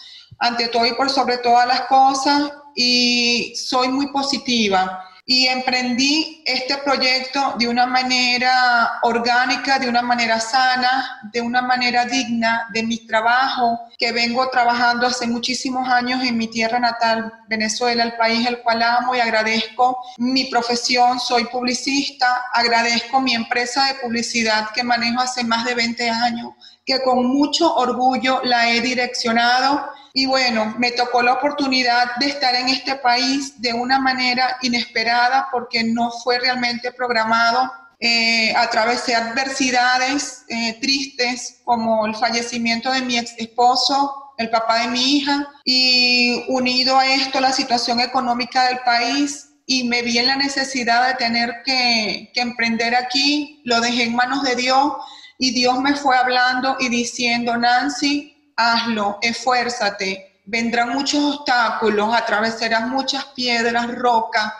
ante 0.43 0.67
todo 0.67 0.85
y 0.85 0.93
por 0.93 1.09
sobre 1.09 1.37
todas 1.37 1.65
las 1.65 1.81
cosas, 1.83 2.51
y 2.75 3.53
soy 3.55 3.87
muy 3.87 4.07
positiva. 4.07 5.09
Y 5.25 5.47
emprendí 5.47 6.43
este 6.45 6.75
proyecto 6.79 7.55
de 7.57 7.69
una 7.69 7.85
manera 7.85 8.99
orgánica, 9.03 9.79
de 9.79 9.87
una 9.87 10.01
manera 10.01 10.37
sana, 10.41 11.21
de 11.31 11.39
una 11.39 11.61
manera 11.61 12.03
digna 12.03 12.67
de 12.73 12.83
mi 12.83 13.07
trabajo 13.07 13.79
que 13.97 14.11
vengo 14.11 14.49
trabajando 14.49 15.07
hace 15.07 15.25
muchísimos 15.25 15.87
años 15.87 16.21
en 16.25 16.37
mi 16.37 16.49
tierra 16.49 16.77
natal, 16.77 17.31
Venezuela, 17.47 18.03
el 18.03 18.17
país 18.17 18.45
al 18.45 18.61
cual 18.63 18.83
amo 18.83 19.15
y 19.15 19.21
agradezco 19.21 19.97
mi 20.17 20.43
profesión, 20.51 21.21
soy 21.21 21.45
publicista, 21.45 22.41
agradezco 22.51 23.21
mi 23.21 23.33
empresa 23.33 23.85
de 23.85 24.01
publicidad 24.01 24.71
que 24.75 24.83
manejo 24.83 25.21
hace 25.21 25.45
más 25.45 25.63
de 25.63 25.75
20 25.75 26.09
años, 26.09 26.53
que 26.85 27.01
con 27.01 27.25
mucho 27.25 27.73
orgullo 27.75 28.41
la 28.43 28.69
he 28.71 28.81
direccionado 28.81 29.85
y 30.13 30.27
bueno, 30.27 30.75
me 30.77 30.91
tocó 30.91 31.23
la 31.23 31.33
oportunidad 31.33 32.15
de 32.19 32.27
estar 32.27 32.53
en 32.53 32.69
este 32.69 32.95
país 32.95 33.59
de 33.59 33.73
una 33.73 33.99
manera 33.99 34.57
inesperada 34.61 35.47
porque 35.51 35.83
no 35.83 36.11
fue 36.11 36.39
realmente 36.39 36.91
programado. 36.91 37.71
Eh, 37.99 38.53
atravesé 38.55 39.15
adversidades 39.15 40.43
eh, 40.49 40.77
tristes 40.81 41.61
como 41.63 42.05
el 42.05 42.15
fallecimiento 42.15 42.91
de 42.91 43.01
mi 43.01 43.17
ex 43.17 43.33
esposo, 43.37 44.33
el 44.37 44.51
papá 44.51 44.79
de 44.81 44.89
mi 44.89 45.17
hija, 45.17 45.47
y 45.63 46.43
unido 46.47 46.99
a 46.99 47.07
esto 47.07 47.39
la 47.39 47.53
situación 47.53 47.99
económica 47.99 48.65
del 48.67 48.79
país 48.79 49.49
y 49.65 49.85
me 49.85 50.01
vi 50.01 50.19
en 50.19 50.27
la 50.27 50.35
necesidad 50.35 51.07
de 51.07 51.15
tener 51.15 51.63
que, 51.65 52.29
que 52.33 52.41
emprender 52.41 52.93
aquí, 52.93 53.61
lo 53.63 53.79
dejé 53.79 54.03
en 54.03 54.15
manos 54.15 54.43
de 54.43 54.57
Dios 54.57 54.93
y 55.37 55.53
Dios 55.53 55.79
me 55.79 55.95
fue 55.95 56.15
hablando 56.15 56.77
y 56.79 56.89
diciendo, 56.89 57.57
Nancy, 57.57 58.53
hazlo, 58.55 59.17
esfuérzate. 59.21 60.41
Vendrán 60.45 60.89
muchos 60.89 61.37
obstáculos, 61.37 62.13
atravesarás 62.13 62.87
muchas 62.87 63.25
piedras, 63.35 63.93
rocas, 63.95 64.53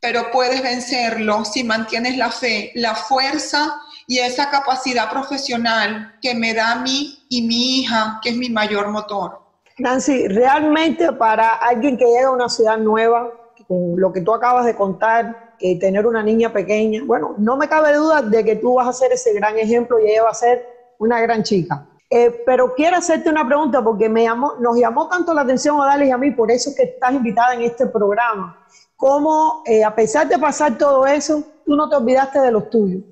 pero 0.00 0.30
puedes 0.30 0.62
vencerlo 0.62 1.44
si 1.44 1.64
mantienes 1.64 2.16
la 2.16 2.30
fe, 2.30 2.70
la 2.74 2.94
fuerza 2.94 3.80
y 4.06 4.18
esa 4.18 4.48
capacidad 4.48 5.10
profesional 5.10 6.16
que 6.22 6.34
me 6.34 6.54
da 6.54 6.72
a 6.72 6.76
mí 6.76 7.18
y 7.28 7.42
mi 7.42 7.80
hija, 7.80 8.20
que 8.22 8.30
es 8.30 8.36
mi 8.36 8.48
mayor 8.48 8.88
motor. 8.88 9.40
Nancy, 9.78 10.28
realmente 10.28 11.12
para 11.12 11.54
alguien 11.54 11.96
que 11.96 12.04
llega 12.04 12.28
a 12.28 12.32
una 12.32 12.48
ciudad 12.48 12.78
nueva, 12.78 13.30
con 13.66 14.00
lo 14.00 14.12
que 14.12 14.20
tú 14.20 14.32
acabas 14.32 14.64
de 14.64 14.74
contar, 14.74 15.47
que 15.58 15.76
tener 15.76 16.06
una 16.06 16.22
niña 16.22 16.52
pequeña, 16.52 17.02
bueno, 17.04 17.34
no 17.38 17.56
me 17.56 17.68
cabe 17.68 17.94
duda 17.94 18.22
de 18.22 18.44
que 18.44 18.56
tú 18.56 18.74
vas 18.74 18.88
a 18.88 18.92
ser 18.92 19.12
ese 19.12 19.32
gran 19.34 19.58
ejemplo 19.58 19.98
y 19.98 20.10
ella 20.10 20.24
va 20.24 20.30
a 20.30 20.34
ser 20.34 20.66
una 20.98 21.20
gran 21.20 21.42
chica. 21.42 21.86
Eh, 22.10 22.42
pero 22.46 22.74
quiero 22.74 22.96
hacerte 22.96 23.28
una 23.28 23.46
pregunta 23.46 23.82
porque 23.84 24.08
me 24.08 24.22
llamó, 24.22 24.54
nos 24.60 24.78
llamó 24.78 25.08
tanto 25.08 25.34
la 25.34 25.42
atención 25.42 25.76
a 25.76 25.82
Odalis 25.82 26.08
y 26.08 26.10
a 26.10 26.16
mí, 26.16 26.30
por 26.30 26.50
eso 26.50 26.70
es 26.70 26.76
que 26.76 26.84
estás 26.84 27.12
invitada 27.12 27.54
en 27.54 27.62
este 27.62 27.86
programa. 27.86 28.64
Cómo, 28.96 29.62
eh, 29.66 29.84
a 29.84 29.94
pesar 29.94 30.26
de 30.26 30.38
pasar 30.38 30.78
todo 30.78 31.06
eso, 31.06 31.42
tú 31.66 31.76
no 31.76 31.88
te 31.88 31.96
olvidaste 31.96 32.40
de 32.40 32.50
los 32.50 32.70
tuyos. 32.70 33.02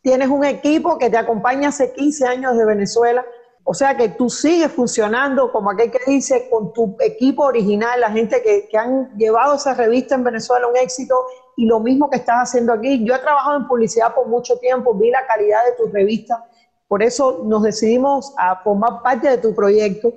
Tienes 0.00 0.28
un 0.28 0.44
equipo 0.44 0.96
que 0.96 1.10
te 1.10 1.16
acompaña 1.16 1.70
hace 1.70 1.92
15 1.92 2.26
años 2.26 2.56
de 2.56 2.64
Venezuela, 2.64 3.24
o 3.64 3.74
sea 3.74 3.96
que 3.96 4.10
tú 4.10 4.30
sigues 4.30 4.70
funcionando 4.70 5.50
como 5.50 5.72
aquel 5.72 5.90
que 5.90 5.98
dice 6.06 6.48
con 6.48 6.72
tu 6.72 6.96
equipo 7.00 7.42
original, 7.42 8.00
la 8.00 8.12
gente 8.12 8.40
que, 8.40 8.68
que 8.70 8.78
han 8.78 9.16
llevado 9.18 9.56
esa 9.56 9.74
revista 9.74 10.14
en 10.14 10.22
Venezuela 10.22 10.68
un 10.68 10.76
éxito 10.76 11.16
y 11.56 11.66
lo 11.66 11.80
mismo 11.80 12.08
que 12.10 12.18
estás 12.18 12.48
haciendo 12.48 12.72
aquí. 12.72 13.04
Yo 13.04 13.14
he 13.14 13.18
trabajado 13.18 13.56
en 13.56 13.66
publicidad 13.66 14.14
por 14.14 14.28
mucho 14.28 14.58
tiempo, 14.58 14.94
vi 14.94 15.10
la 15.10 15.26
calidad 15.26 15.64
de 15.64 15.72
tu 15.72 15.90
revista 15.90 16.44
por 16.88 17.02
eso 17.02 17.42
nos 17.44 17.62
decidimos 17.62 18.32
a 18.38 18.56
formar 18.62 19.02
parte 19.02 19.28
de 19.28 19.38
tu 19.38 19.54
proyecto. 19.54 20.12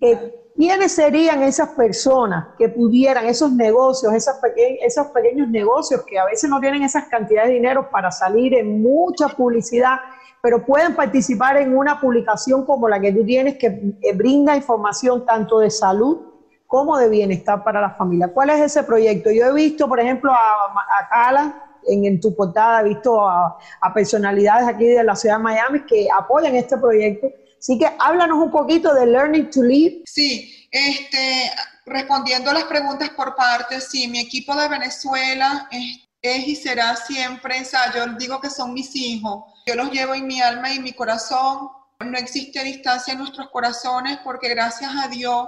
Eh, 0.00 0.36
¿Quiénes 0.56 0.92
serían 0.92 1.42
esas 1.42 1.70
personas 1.70 2.48
que 2.58 2.68
pudieran, 2.68 3.24
esos 3.24 3.50
negocios, 3.52 4.12
esos 4.12 5.06
pequeños 5.06 5.48
negocios 5.48 6.02
que 6.06 6.18
a 6.18 6.26
veces 6.26 6.50
no 6.50 6.60
tienen 6.60 6.82
esas 6.82 7.04
cantidades 7.04 7.48
de 7.48 7.54
dinero 7.54 7.88
para 7.90 8.10
salir 8.10 8.52
en 8.54 8.82
mucha 8.82 9.28
publicidad, 9.28 9.96
pero 10.42 10.64
pueden 10.66 10.94
participar 10.94 11.56
en 11.56 11.74
una 11.74 11.98
publicación 11.98 12.66
como 12.66 12.88
la 12.88 13.00
que 13.00 13.12
tú 13.12 13.24
tienes 13.24 13.56
que 13.56 13.66
eh, 14.02 14.12
brinda 14.14 14.54
información 14.54 15.24
tanto 15.24 15.60
de 15.60 15.70
salud 15.70 16.29
como 16.70 16.96
de 16.96 17.08
bienestar 17.08 17.64
para 17.64 17.80
la 17.80 17.90
familia? 17.90 18.32
¿Cuál 18.32 18.50
es 18.50 18.60
ese 18.60 18.84
proyecto? 18.84 19.28
Yo 19.32 19.46
he 19.46 19.52
visto, 19.52 19.88
por 19.88 19.98
ejemplo, 19.98 20.32
a, 20.32 20.36
a 20.36 21.08
Cala, 21.10 21.70
en, 21.88 22.20
tu 22.20 22.32
portada 22.36 22.80
he 22.80 22.84
visto 22.84 23.28
a, 23.28 23.58
personalidades 23.92 24.68
aquí 24.68 24.84
de 24.84 25.02
la 25.02 25.16
ciudad 25.16 25.38
de 25.38 25.42
Miami 25.42 25.84
que 25.84 26.06
apoyan 26.16 26.54
este 26.54 26.78
proyecto. 26.78 27.26
Así 27.58 27.76
que 27.76 27.90
háblanos 27.98 28.38
un 28.38 28.52
poquito 28.52 28.94
de 28.94 29.04
Learning 29.04 29.50
to 29.50 29.62
Live. 29.62 30.02
Sí, 30.06 30.68
este, 30.70 31.50
respondiendo 31.86 32.50
a 32.50 32.54
las 32.54 32.64
preguntas 32.64 33.10
por 33.10 33.34
partes, 33.34 33.88
sí, 33.90 34.06
mi 34.06 34.20
equipo 34.20 34.54
de 34.54 34.68
Venezuela 34.68 35.68
es, 35.72 36.08
es, 36.22 36.46
y 36.46 36.54
será 36.54 36.94
siempre, 36.94 37.60
o 37.60 37.64
sea, 37.64 37.92
yo 37.92 38.06
digo 38.16 38.40
que 38.40 38.48
son 38.48 38.72
mis 38.72 38.94
hijos, 38.94 39.44
yo 39.66 39.74
los 39.74 39.90
llevo 39.90 40.14
en 40.14 40.28
mi 40.28 40.40
alma 40.40 40.72
y 40.72 40.76
en 40.76 40.84
mi 40.84 40.92
corazón, 40.92 41.68
no 41.98 42.16
existe 42.16 42.64
distancia 42.64 43.12
en 43.12 43.18
nuestros 43.18 43.50
corazones 43.50 44.18
porque 44.24 44.48
gracias 44.48 44.90
a 44.96 45.08
Dios 45.08 45.46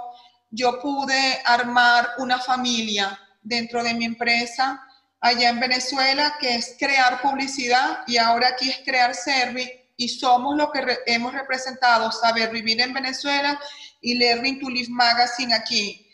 yo 0.53 0.79
pude 0.79 1.41
armar 1.45 2.09
una 2.19 2.37
familia 2.37 3.19
dentro 3.41 3.83
de 3.83 3.95
mi 3.95 4.05
empresa 4.05 4.79
allá 5.19 5.49
en 5.49 5.59
Venezuela, 5.59 6.35
que 6.39 6.55
es 6.55 6.75
crear 6.77 7.21
publicidad 7.21 8.03
y 8.05 8.17
ahora 8.17 8.49
aquí 8.49 8.69
es 8.69 8.81
crear 8.85 9.15
service 9.15 9.89
y 9.97 10.07
somos 10.09 10.55
lo 10.55 10.71
que 10.71 10.99
hemos 11.07 11.33
representado, 11.33 12.11
Saber 12.11 12.51
Vivir 12.51 12.81
en 12.81 12.93
Venezuela 12.93 13.59
y 13.99 14.13
Learning 14.15 14.59
to 14.59 14.69
Live 14.69 14.89
Magazine 14.89 15.55
aquí. 15.55 16.07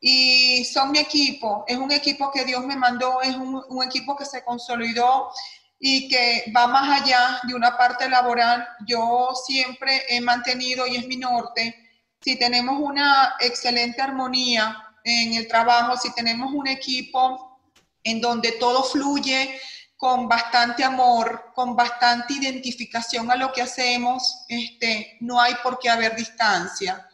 Y 0.00 0.64
son 0.64 0.90
mi 0.90 0.98
equipo, 0.98 1.64
es 1.68 1.76
un 1.76 1.92
equipo 1.92 2.32
que 2.32 2.44
Dios 2.44 2.66
me 2.66 2.76
mandó, 2.76 3.22
es 3.22 3.36
un, 3.36 3.62
un 3.68 3.84
equipo 3.84 4.16
que 4.16 4.24
se 4.24 4.42
consolidó 4.42 5.30
y 5.78 6.08
que 6.08 6.52
va 6.54 6.66
más 6.66 7.00
allá 7.00 7.40
de 7.44 7.54
una 7.54 7.76
parte 7.76 8.08
laboral. 8.08 8.66
Yo 8.86 9.30
siempre 9.46 10.02
he 10.08 10.20
mantenido, 10.20 10.86
y 10.86 10.96
es 10.96 11.06
mi 11.06 11.16
norte, 11.16 11.83
si 12.24 12.36
tenemos 12.36 12.80
una 12.80 13.36
excelente 13.38 14.00
armonía 14.00 14.82
en 15.04 15.34
el 15.34 15.46
trabajo, 15.46 15.98
si 15.98 16.12
tenemos 16.14 16.50
un 16.54 16.66
equipo 16.66 17.60
en 18.02 18.20
donde 18.22 18.52
todo 18.52 18.82
fluye 18.82 19.60
con 19.94 20.26
bastante 20.26 20.82
amor, 20.82 21.52
con 21.54 21.76
bastante 21.76 22.32
identificación 22.32 23.30
a 23.30 23.36
lo 23.36 23.52
que 23.52 23.60
hacemos, 23.60 24.44
este, 24.48 25.18
no 25.20 25.38
hay 25.38 25.54
por 25.62 25.78
qué 25.78 25.90
haber 25.90 26.16
distancia. 26.16 27.06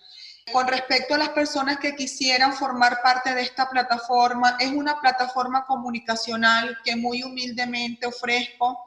Con 0.52 0.68
respecto 0.68 1.14
a 1.14 1.18
las 1.18 1.30
personas 1.30 1.78
que 1.78 1.96
quisieran 1.96 2.52
formar 2.52 3.02
parte 3.02 3.34
de 3.34 3.42
esta 3.42 3.68
plataforma, 3.68 4.56
es 4.60 4.70
una 4.70 5.00
plataforma 5.00 5.64
comunicacional 5.64 6.78
que 6.84 6.94
muy 6.94 7.22
humildemente 7.24 8.06
ofrezco. 8.06 8.78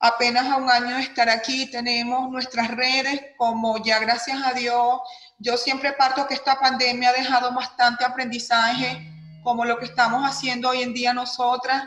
Apenas 0.00 0.46
a 0.46 0.56
un 0.56 0.70
año 0.70 0.96
de 0.96 1.02
estar 1.02 1.28
aquí 1.28 1.70
tenemos 1.70 2.30
nuestras 2.30 2.68
redes, 2.68 3.20
como 3.36 3.82
ya 3.82 3.98
gracias 3.98 4.40
a 4.44 4.52
Dios, 4.52 5.00
yo 5.38 5.56
siempre 5.56 5.92
parto 5.92 6.26
que 6.26 6.34
esta 6.34 6.58
pandemia 6.58 7.10
ha 7.10 7.12
dejado 7.12 7.52
bastante 7.54 8.04
aprendizaje 8.04 9.12
como 9.42 9.64
lo 9.64 9.78
que 9.78 9.86
estamos 9.86 10.22
haciendo 10.24 10.68
hoy 10.68 10.82
en 10.82 10.92
día 10.92 11.14
nosotras, 11.14 11.84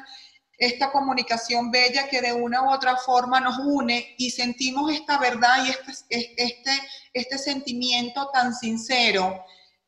esta 0.57 0.91
comunicación 0.91 1.71
bella 1.71 2.07
que 2.07 2.21
de 2.21 2.33
una 2.33 2.61
u 2.63 2.71
otra 2.71 2.95
forma 2.95 3.39
nos 3.39 3.57
une 3.59 4.15
y 4.17 4.31
sentimos 4.31 4.91
esta 4.91 5.17
verdad 5.17 5.65
y 5.65 5.69
este, 5.69 6.33
este, 6.37 6.71
este 7.13 7.37
sentimiento 7.37 8.29
tan 8.31 8.53
sincero. 8.53 9.43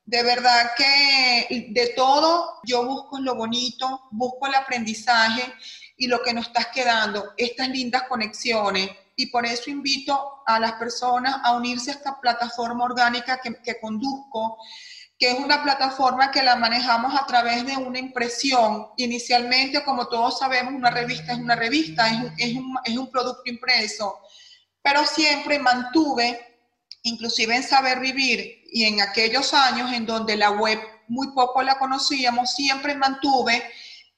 De 0.06 0.24
verdad 0.24 0.72
que 0.76 1.68
de 1.70 1.94
todo 1.96 2.60
yo 2.66 2.86
busco 2.86 3.20
lo 3.20 3.36
bonito, 3.36 4.02
busco 4.12 4.48
el 4.48 4.56
aprendizaje 4.56 5.54
y 5.96 6.08
lo 6.08 6.22
que 6.22 6.34
nos 6.34 6.48
está 6.48 6.70
quedando, 6.72 7.34
estas 7.38 7.70
lindas 7.70 8.04
conexiones. 8.10 8.90
Y 9.16 9.28
por 9.28 9.46
eso 9.46 9.70
invito 9.70 10.44
a 10.46 10.60
las 10.60 10.74
personas 10.74 11.38
a 11.44 11.56
unirse 11.56 11.92
a 11.92 11.94
esta 11.94 12.20
plataforma 12.20 12.86
orgánica 12.86 13.40
que, 13.42 13.80
conduzco, 13.80 14.58
que 15.18 15.32
es 15.32 15.40
una 15.40 15.62
plataforma 15.62 16.32
que 16.32 16.42
la 16.42 16.56
manejamos 16.56 17.14
a 17.20 17.26
través 17.26 17.66
de 17.66 17.78
una 17.78 18.00
impresión. 18.00 18.88
Inicialmente, 18.98 19.84
como 19.84 20.08
todos 20.08 20.40
sabemos, 20.40 20.74
una 20.74 20.90
revista 20.90 21.34
es 21.34 21.40
una 21.40 21.56
revista, 21.56 22.08
es 22.38 22.56
un, 22.56 22.78
es 22.84 22.98
un, 22.98 23.12
producto 23.12 23.44
impreso, 23.46 24.20
pero 24.82 25.06
siempre 25.06 25.60
mantuve, 25.60 26.60
inclusive 27.04 27.56
en 27.56 27.64
Saber 27.64 28.00
Vivir 28.00 28.64
y 28.72 28.86
en 28.86 29.02
aquellos 29.02 29.54
años 29.54 29.92
en 29.94 30.06
donde 30.06 30.36
la 30.36 30.50
web 30.52 30.80
muy 31.08 31.32
poco 31.32 31.62
la 31.62 31.78
conocíamos, 31.78 32.52
siempre 32.52 32.96
mantuve 32.96 33.64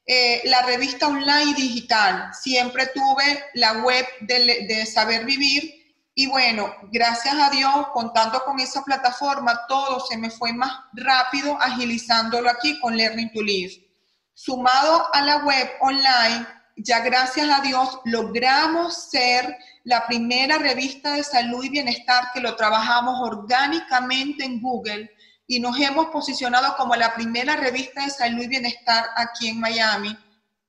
eh, 0.05 0.41
la 0.45 0.61
revista 0.61 1.07
online 1.07 1.53
digital, 1.55 2.31
siempre 2.33 2.87
tuve 2.87 3.43
la 3.55 3.73
web 3.83 4.05
de, 4.21 4.65
de 4.67 4.85
Saber 4.85 5.25
Vivir 5.25 5.85
y 6.17 6.27
bueno, 6.27 6.73
gracias 6.93 7.35
a 7.35 7.49
Dios, 7.49 7.87
contando 7.91 8.41
con 8.45 8.57
esa 8.61 8.81
plataforma, 8.83 9.65
todo 9.67 9.99
se 9.99 10.17
me 10.17 10.29
fue 10.29 10.53
más 10.53 10.71
rápido 10.93 11.61
agilizándolo 11.61 12.49
aquí 12.49 12.79
con 12.79 12.95
Learning 12.95 13.33
to 13.33 13.41
Live. 13.41 13.85
Sumado 14.33 15.13
a 15.13 15.21
la 15.21 15.37
web 15.43 15.69
online, 15.81 16.47
ya 16.77 17.01
gracias 17.01 17.49
a 17.49 17.61
Dios 17.61 17.99
logramos 18.05 19.09
ser 19.09 19.57
la 19.83 20.07
primera 20.07 20.57
revista 20.57 21.15
de 21.15 21.23
salud 21.23 21.61
y 21.65 21.69
bienestar 21.69 22.29
que 22.33 22.39
lo 22.39 22.55
trabajamos 22.55 23.19
orgánicamente 23.21 24.45
en 24.45 24.61
Google 24.61 25.11
y 25.47 25.59
nos 25.59 25.79
hemos 25.79 26.07
posicionado 26.07 26.75
como 26.75 26.95
la 26.95 27.13
primera 27.13 27.55
revista 27.55 28.03
de 28.03 28.09
salud 28.09 28.43
y 28.43 28.47
bienestar 28.47 29.05
aquí 29.15 29.49
en 29.49 29.59
Miami 29.59 30.17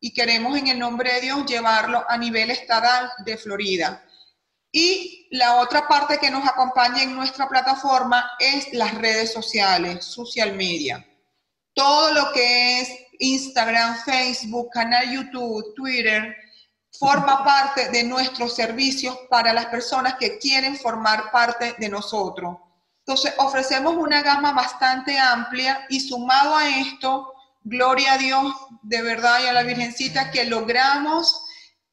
y 0.01 0.13
queremos 0.13 0.57
en 0.59 0.69
el 0.69 0.79
nombre 0.79 1.15
de 1.15 1.21
Dios 1.23 1.47
llevarlo 1.47 2.05
a 2.09 2.19
nivel 2.19 2.51
estatal 2.51 3.11
de 3.25 3.37
Florida. 3.39 4.05
Y 4.71 5.29
la 5.31 5.57
otra 5.57 5.89
parte 5.89 6.19
que 6.19 6.31
nos 6.31 6.47
acompaña 6.47 7.03
en 7.03 7.15
nuestra 7.15 7.49
plataforma 7.49 8.33
es 8.39 8.73
las 8.75 8.95
redes 8.95 9.33
sociales, 9.33 10.05
social 10.05 10.53
media. 10.55 11.05
Todo 11.73 12.13
lo 12.13 12.33
que 12.33 12.81
es 12.81 12.91
Instagram, 13.19 13.97
Facebook, 14.05 14.71
canal 14.71 15.11
YouTube, 15.11 15.75
Twitter, 15.75 16.37
forma 16.99 17.43
parte 17.45 17.89
de 17.89 18.05
nuestros 18.05 18.55
servicios 18.55 19.17
para 19.31 19.55
las 19.55 19.67
personas 19.67 20.17
que 20.17 20.39
quieren 20.39 20.77
formar 20.77 21.31
parte 21.31 21.75
de 21.79 21.89
nosotros. 21.89 22.59
Entonces, 23.07 23.35
ofrecemos 23.39 23.95
una 23.95 24.21
gama 24.21 24.53
bastante 24.53 25.17
amplia 25.17 25.87
y 25.89 26.01
sumado 26.01 26.57
a 26.57 26.69
esto, 26.69 27.33
gloria 27.63 28.15
a 28.15 28.19
Dios 28.19 28.53
de 28.83 29.01
verdad 29.01 29.39
y 29.45 29.47
a 29.47 29.53
la 29.53 29.63
Virgencita 29.63 30.33
que 30.33 30.45
logramos 30.45 31.45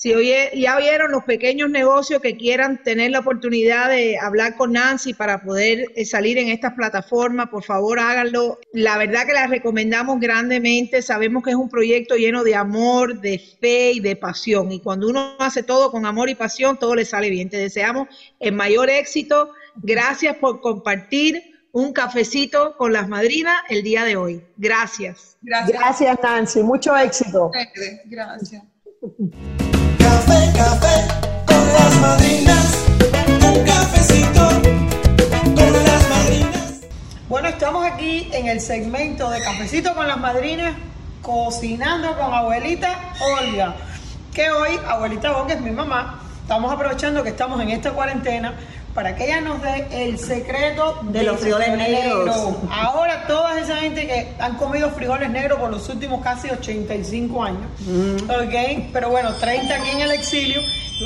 Si 0.01 0.15
oye, 0.15 0.49
ya 0.55 0.77
vieron 0.77 1.11
los 1.11 1.25
pequeños 1.25 1.69
negocios 1.69 2.23
que 2.23 2.35
quieran 2.35 2.81
tener 2.81 3.11
la 3.11 3.19
oportunidad 3.19 3.87
de 3.89 4.17
hablar 4.17 4.55
con 4.57 4.71
Nancy 4.71 5.13
para 5.13 5.43
poder 5.43 5.85
eh, 5.95 6.05
salir 6.05 6.39
en 6.39 6.47
estas 6.47 6.73
plataformas, 6.73 7.49
por 7.49 7.63
favor 7.63 7.99
háganlo. 7.99 8.57
La 8.73 8.97
verdad 8.97 9.27
que 9.27 9.33
las 9.33 9.51
recomendamos 9.51 10.19
grandemente. 10.19 11.03
Sabemos 11.03 11.43
que 11.43 11.51
es 11.51 11.55
un 11.55 11.69
proyecto 11.69 12.15
lleno 12.15 12.43
de 12.43 12.55
amor, 12.55 13.21
de 13.21 13.37
fe 13.37 13.91
y 13.91 13.99
de 13.99 14.15
pasión. 14.15 14.71
Y 14.71 14.79
cuando 14.79 15.07
uno 15.07 15.35
hace 15.37 15.61
todo 15.61 15.91
con 15.91 16.07
amor 16.07 16.31
y 16.31 16.33
pasión, 16.33 16.79
todo 16.79 16.95
le 16.95 17.05
sale 17.05 17.29
bien. 17.29 17.51
Te 17.51 17.57
deseamos 17.57 18.07
el 18.39 18.53
mayor 18.53 18.89
éxito. 18.89 19.51
Gracias 19.75 20.35
por 20.37 20.61
compartir 20.61 21.43
un 21.73 21.93
cafecito 21.93 22.75
con 22.75 22.91
las 22.91 23.07
madrinas 23.07 23.53
el 23.69 23.83
día 23.83 24.03
de 24.03 24.15
hoy. 24.15 24.43
Gracias. 24.57 25.37
Gracias, 25.43 25.79
Gracias 25.79 26.19
Nancy. 26.23 26.63
Mucho 26.63 26.97
éxito. 26.97 27.51
Gracias. 28.05 28.63
Café, 29.01 30.53
café 30.55 31.07
con 31.47 31.73
las 31.73 32.01
madrinas. 32.01 32.85
Un 33.27 33.65
cafecito 33.65 34.47
con 35.55 35.73
las 35.73 36.07
madrinas. 36.07 36.81
Bueno, 37.27 37.47
estamos 37.47 37.83
aquí 37.83 38.29
en 38.31 38.45
el 38.45 38.61
segmento 38.61 39.27
de 39.31 39.41
Cafecito 39.41 39.95
con 39.95 40.07
las 40.07 40.19
madrinas, 40.19 40.75
cocinando 41.23 42.15
con 42.15 42.31
abuelita 42.31 43.15
Olga. 43.39 43.73
Que 44.35 44.51
hoy, 44.51 44.79
abuelita 44.87 45.35
Olga 45.35 45.55
es 45.55 45.61
mi 45.61 45.71
mamá. 45.71 46.21
Estamos 46.43 46.71
aprovechando 46.71 47.23
que 47.23 47.29
estamos 47.29 47.59
en 47.59 47.71
esta 47.71 47.93
cuarentena 47.93 48.53
para 48.93 49.15
que 49.15 49.25
ella 49.25 49.41
nos 49.41 49.61
dé 49.61 49.87
el 49.91 50.17
secreto 50.19 50.99
de 51.03 51.23
los 51.23 51.39
frijoles 51.39 51.69
negros. 51.77 52.35
Ahora 52.69 53.25
toda 53.27 53.57
esa 53.59 53.77
gente 53.77 54.05
que 54.07 54.33
han 54.39 54.55
comido 54.57 54.89
frijoles 54.91 55.29
negros 55.29 55.59
por 55.59 55.69
los 55.71 55.87
últimos 55.89 56.21
casi 56.21 56.49
85 56.49 57.43
años, 57.43 57.61
Mm. 57.79 58.15
¿ok? 58.29 58.53
Pero 58.93 59.09
bueno, 59.09 59.33
30 59.35 59.73
aquí 59.75 59.89
en 59.91 60.01
el 60.01 60.11
exilio, 60.11 60.61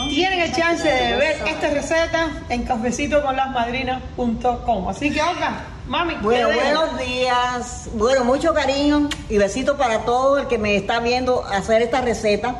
tienen 0.10 0.40
el 0.42 0.52
chance 0.54 0.88
de 0.88 1.16
ver 1.16 1.38
esta 1.48 1.70
receta 1.70 2.30
en 2.50 2.64
cafecitoconlasmadrinas.com. 2.64 4.90
Así 4.90 5.10
que, 5.12 5.22
Olga, 5.22 5.62
mami, 5.88 6.16
Bueno, 6.22 6.50
buenos 6.54 6.98
días. 7.00 7.88
Bueno, 7.94 8.26
mucho 8.26 8.54
cariño 8.54 9.10
y 9.30 9.38
besitos 9.38 9.78
para 9.78 10.00
todo 10.00 10.38
el 10.40 10.48
que 10.48 10.58
me 10.58 10.76
está 10.76 11.00
viendo 11.00 11.44
hacer 11.46 11.82
esta 11.82 12.02
receta. 12.02 12.56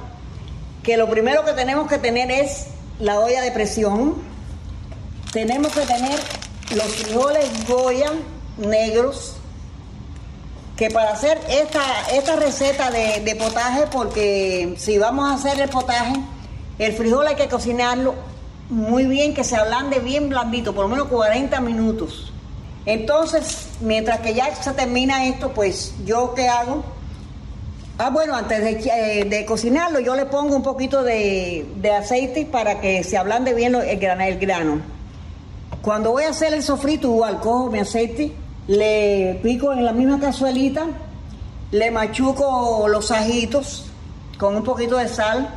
Que 0.84 0.96
lo 0.98 1.10
primero 1.10 1.44
que 1.44 1.52
tenemos 1.54 1.90
que 1.90 1.98
tener 1.98 2.30
es 2.32 2.68
la 3.00 3.20
olla 3.20 3.42
de 3.42 3.52
presión. 3.52 4.16
Tenemos 5.36 5.74
que 5.74 5.82
tener 5.82 6.18
los 6.78 6.86
frijoles 6.96 7.68
Goya 7.68 8.14
negros. 8.58 9.36
Que 10.78 10.90
para 10.90 11.12
hacer 11.12 11.38
esta, 11.50 11.84
esta 12.14 12.38
receta 12.38 12.90
de, 12.90 13.36
potaje, 13.36 13.84
porque 13.92 14.76
si 14.78 14.98
vamos 14.98 15.30
a 15.30 15.34
hacer 15.34 15.60
el 15.60 15.68
potaje, 15.68 16.14
el 16.80 16.94
frijol 16.94 17.28
hay 17.28 17.36
que 17.36 17.50
cocinarlo 17.50 18.16
muy 18.70 19.08
bien, 19.08 19.34
que 19.34 19.44
se 19.44 19.58
ablande 19.58 20.00
bien 20.00 20.30
blandito, 20.30 20.74
por 20.74 20.86
lo 20.86 20.90
menos 20.90 21.10
40 21.10 21.60
minutos. 21.60 22.32
Entonces, 22.86 23.68
mientras 23.82 24.22
que 24.22 24.34
ya 24.34 24.56
se 24.56 24.72
termina 24.72 25.26
esto, 25.26 25.52
pues 25.52 25.96
yo 26.06 26.34
qué 26.34 26.48
hago? 26.48 26.82
Ah, 27.98 28.10
bueno, 28.10 28.38
antes 28.38 28.64
de, 28.64 29.22
eh, 29.40 29.46
cocinarlo, 29.46 30.00
yo 30.00 30.16
le 30.16 30.28
pongo 30.28 30.56
un 30.56 30.64
poquito 30.64 31.04
de, 31.04 31.68
aceite 32.00 32.46
para 32.46 32.80
que 32.80 33.04
se 33.04 33.18
ablande 33.18 33.54
bien 33.54 33.76
el 33.76 34.40
grano. 34.40 34.95
Cuando 35.86 36.14
voy 36.14 36.24
a 36.24 36.30
hacer 36.30 36.52
el 36.56 36.64
sofrito, 36.64 37.10
igual 37.10 37.40
cojo 37.40 37.70
mi 37.70 37.78
aceite, 37.78 38.32
le 38.66 39.40
pico 39.44 39.72
en 39.72 39.86
la 39.86 39.94
misma 39.94 40.20
cazuelita, 40.20 40.88
le 41.70 41.92
machuco 41.92 42.88
los 42.88 43.12
ajitos 43.12 43.86
con 44.40 44.56
un 44.56 44.64
poquito 44.64 44.98
de 44.98 45.08
sal 45.08 45.48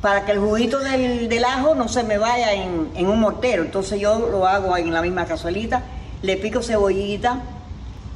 para 0.00 0.24
que 0.24 0.32
el 0.32 0.38
juguito 0.38 0.78
del, 0.78 1.44
ajo 1.44 1.74
no 1.74 1.88
se 1.88 2.04
me 2.04 2.16
vaya 2.16 2.54
en, 2.54 3.06
un 3.06 3.20
mortero. 3.20 3.64
Entonces 3.64 4.00
yo 4.00 4.30
lo 4.30 4.46
hago 4.46 4.78
en 4.78 4.94
la 4.94 5.02
misma 5.02 5.26
cazuelita, 5.26 5.82
le 6.22 6.38
pico 6.38 6.62
cebollita, 6.62 7.42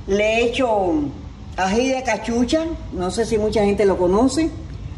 le 0.07 0.45
echo 0.47 0.95
ají 1.59 1.91
de 1.91 2.03
cachucha, 2.05 2.65
no 2.95 3.11
sé 3.11 3.27
si 3.27 3.37
mucha 3.37 3.63
gente 3.63 3.85
lo 3.85 3.99
conoce. 3.99 4.49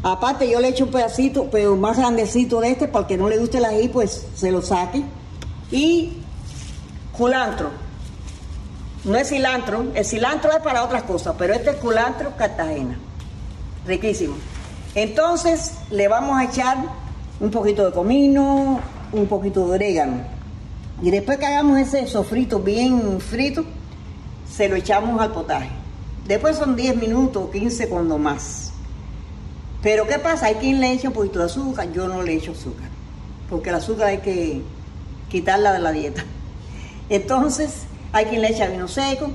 Aparte 0.01 0.49
yo 0.49 0.61
le 0.61 0.69
echo 0.69 0.85
un 0.85 0.91
pedacito, 0.91 1.49
pero 1.51 1.75
más 1.75 1.97
grandecito 1.97 2.61
de 2.61 2.69
este, 2.69 2.87
para 2.87 3.05
que 3.05 3.17
no 3.17 3.27
le 3.27 3.37
guste 3.37 3.57
el 3.57 3.65
ají, 3.65 3.89
pues 3.89 4.27
se 4.33 4.49
lo 4.49 4.61
saque. 4.61 5.03
Y 5.69 6.23
culantro. 7.17 7.71
No 9.03 9.17
es 9.17 9.29
cilantro, 9.29 9.87
el 9.93 10.05
cilantro 10.05 10.51
es 10.51 10.59
para 10.59 10.83
otras 10.83 11.03
cosas, 11.03 11.35
pero 11.37 11.53
este 11.53 11.71
es 11.71 11.75
culantro 11.77 12.35
Cartagena. 12.37 12.97
Riquísimo. 13.85 14.35
Entonces 14.95 15.73
le 15.89 16.07
vamos 16.07 16.37
a 16.37 16.45
echar 16.45 16.77
un 17.39 17.51
poquito 17.51 17.85
de 17.85 17.91
comino, 17.91 18.79
un 19.11 19.27
poquito 19.27 19.65
de 19.67 19.73
orégano. 19.73 20.21
Y 21.01 21.11
después 21.11 21.37
que 21.37 21.45
hagamos 21.45 21.79
ese 21.79 22.07
sofrito 22.07 22.59
bien 22.59 23.21
frito, 23.21 23.63
se 24.49 24.67
lo 24.67 24.75
echamos 24.75 25.21
al 25.21 25.31
potaje. 25.31 25.69
Después 26.27 26.57
son 26.57 26.75
10 26.75 26.97
minutos, 26.97 27.49
15 27.51 27.87
cuando 27.87 28.17
más. 28.17 28.73
Pero 29.81 30.07
¿qué 30.07 30.19
pasa? 30.19 30.47
Hay 30.47 30.55
quien 30.55 30.81
le 30.81 30.91
echa 30.91 31.07
un 31.07 31.13
poquito 31.13 31.39
de 31.39 31.45
azúcar, 31.45 31.91
yo 31.93 32.07
no 32.07 32.23
le 32.23 32.33
echo 32.33 32.51
azúcar, 32.51 32.89
porque 33.49 33.69
el 33.69 33.75
azúcar 33.75 34.07
hay 34.07 34.17
que 34.17 34.61
quitarla 35.29 35.71
de 35.71 35.79
la 35.79 35.91
dieta. 35.91 36.25
Entonces, 37.09 37.83
hay 38.11 38.25
quien 38.25 38.41
le 38.41 38.49
echa 38.49 38.67
vino 38.67 38.87
seco, 38.87 39.29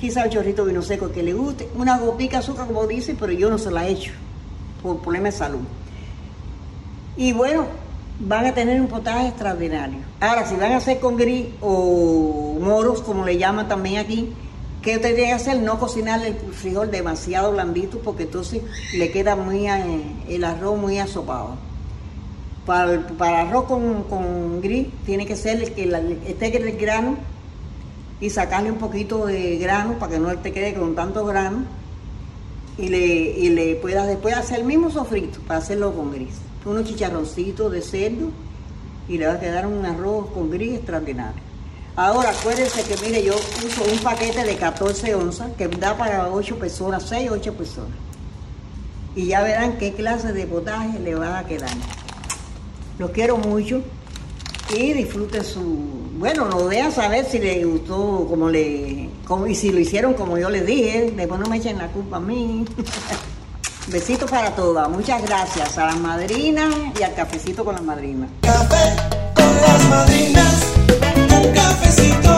quizá 0.00 0.24
un 0.24 0.30
chorrito 0.30 0.64
vino 0.64 0.82
seco 0.82 1.12
que 1.12 1.22
le 1.22 1.32
guste, 1.32 1.68
una 1.76 1.98
gotica 1.98 2.38
de 2.38 2.44
azúcar 2.44 2.66
como 2.66 2.86
dice, 2.86 3.16
pero 3.18 3.32
yo 3.32 3.50
no 3.50 3.58
se 3.58 3.70
la 3.70 3.86
echo 3.86 4.12
por 4.82 4.98
problema 5.00 5.26
de 5.26 5.32
salud. 5.32 5.60
Y 7.16 7.32
bueno, 7.32 7.66
van 8.18 8.46
a 8.46 8.54
tener 8.54 8.80
un 8.80 8.88
potaje 8.88 9.28
extraordinario. 9.28 9.98
Ahora, 10.20 10.46
si 10.46 10.56
van 10.56 10.72
a 10.72 10.76
hacer 10.78 11.00
con 11.00 11.16
gris 11.16 11.46
o 11.60 12.58
moros, 12.60 13.02
como 13.02 13.24
le 13.24 13.36
llaman 13.36 13.68
también 13.68 13.98
aquí, 13.98 14.32
¿qué 14.80 14.98
tiene 14.98 15.16
que 15.16 15.32
hacer? 15.32 15.60
No 15.60 15.78
cocinar 15.78 16.24
el 16.24 16.34
frijol 16.34 16.90
demasiado 16.90 17.52
blandito 17.52 17.98
porque 17.98 18.24
entonces 18.24 18.62
le 18.94 19.10
queda 19.10 19.36
muy 19.36 19.66
el 20.28 20.44
arroz 20.44 20.78
muy 20.78 20.98
asopado. 20.98 21.56
Para, 22.66 23.40
arroz 23.40 23.64
con, 23.64 24.60
gris 24.60 24.86
tiene 25.04 25.26
que 25.26 25.34
ser 25.34 25.74
que 25.74 25.82
esté 26.26 26.56
el 26.56 26.76
grano 26.76 27.16
y 28.20 28.30
sacarle 28.30 28.70
un 28.70 28.78
poquito 28.78 29.26
de 29.26 29.58
grano 29.58 29.98
para 29.98 30.12
que 30.12 30.18
no 30.20 30.36
te 30.38 30.52
quede 30.52 30.74
con 30.74 30.94
tanto 30.94 31.24
grano 31.24 31.64
y 32.78 32.88
le, 32.88 32.98
y 32.98 33.48
le 33.48 33.74
puedas 33.74 34.06
después 34.06 34.36
hacer 34.36 34.60
el 34.60 34.64
mismo 34.64 34.90
sofrito 34.90 35.40
para 35.40 35.58
hacerlo 35.58 35.92
con 35.92 36.12
gris 36.12 36.38
unos 36.64 36.84
chicharroncitos 36.84 37.72
de 37.72 37.82
cerdo 37.82 38.30
y 39.08 39.18
le 39.18 39.26
va 39.26 39.34
a 39.34 39.40
quedar 39.40 39.66
un 39.66 39.84
arroz 39.84 40.30
con 40.32 40.50
gris 40.50 40.76
extraordinario. 40.76 41.40
Ahora 41.96 42.30
acuérdense 42.30 42.82
que 42.84 42.96
mire, 43.04 43.22
yo 43.22 43.34
uso 43.34 43.84
un 43.90 43.98
paquete 43.98 44.44
de 44.44 44.56
14 44.56 45.14
onzas 45.14 45.50
que 45.58 45.68
da 45.68 45.96
para 45.96 46.28
8 46.28 46.58
personas, 46.58 47.02
6 47.08 47.30
o 47.30 47.34
8 47.34 47.54
personas. 47.54 47.98
Y 49.14 49.26
ya 49.26 49.42
verán 49.42 49.76
qué 49.76 49.92
clase 49.92 50.32
de 50.32 50.46
potaje 50.46 50.98
le 51.00 51.14
va 51.14 51.40
a 51.40 51.44
quedar. 51.44 51.68
Los 53.02 53.10
quiero 53.10 53.36
mucho 53.36 53.82
y 54.72 54.92
disfruten 54.92 55.42
su... 55.42 55.60
Bueno, 56.18 56.44
lo 56.44 56.68
dejan 56.68 56.92
saber 56.92 57.24
si 57.24 57.40
les 57.40 57.66
gustó 57.66 58.28
como 58.30 58.48
le... 58.48 59.08
Como, 59.26 59.48
y 59.48 59.56
si 59.56 59.72
lo 59.72 59.80
hicieron 59.80 60.14
como 60.14 60.38
yo 60.38 60.48
les 60.48 60.64
dije, 60.64 61.12
después 61.16 61.40
no 61.40 61.48
me 61.48 61.56
echen 61.56 61.78
la 61.78 61.88
culpa 61.88 62.18
a 62.18 62.20
mí. 62.20 62.64
Besitos 63.88 64.30
para 64.30 64.54
todas. 64.54 64.88
Muchas 64.88 65.20
gracias 65.26 65.76
a 65.78 65.86
las 65.86 65.98
madrinas 65.98 66.72
y 66.96 67.02
al 67.02 67.12
cafecito 67.12 67.64
con 67.64 67.74
las 67.74 67.82
madrinas. 67.82 68.30
Café 68.40 68.94
con 69.34 69.56
las 69.56 69.84
madrinas. 69.88 70.72
Un 71.44 71.52
cafecito. 71.54 72.36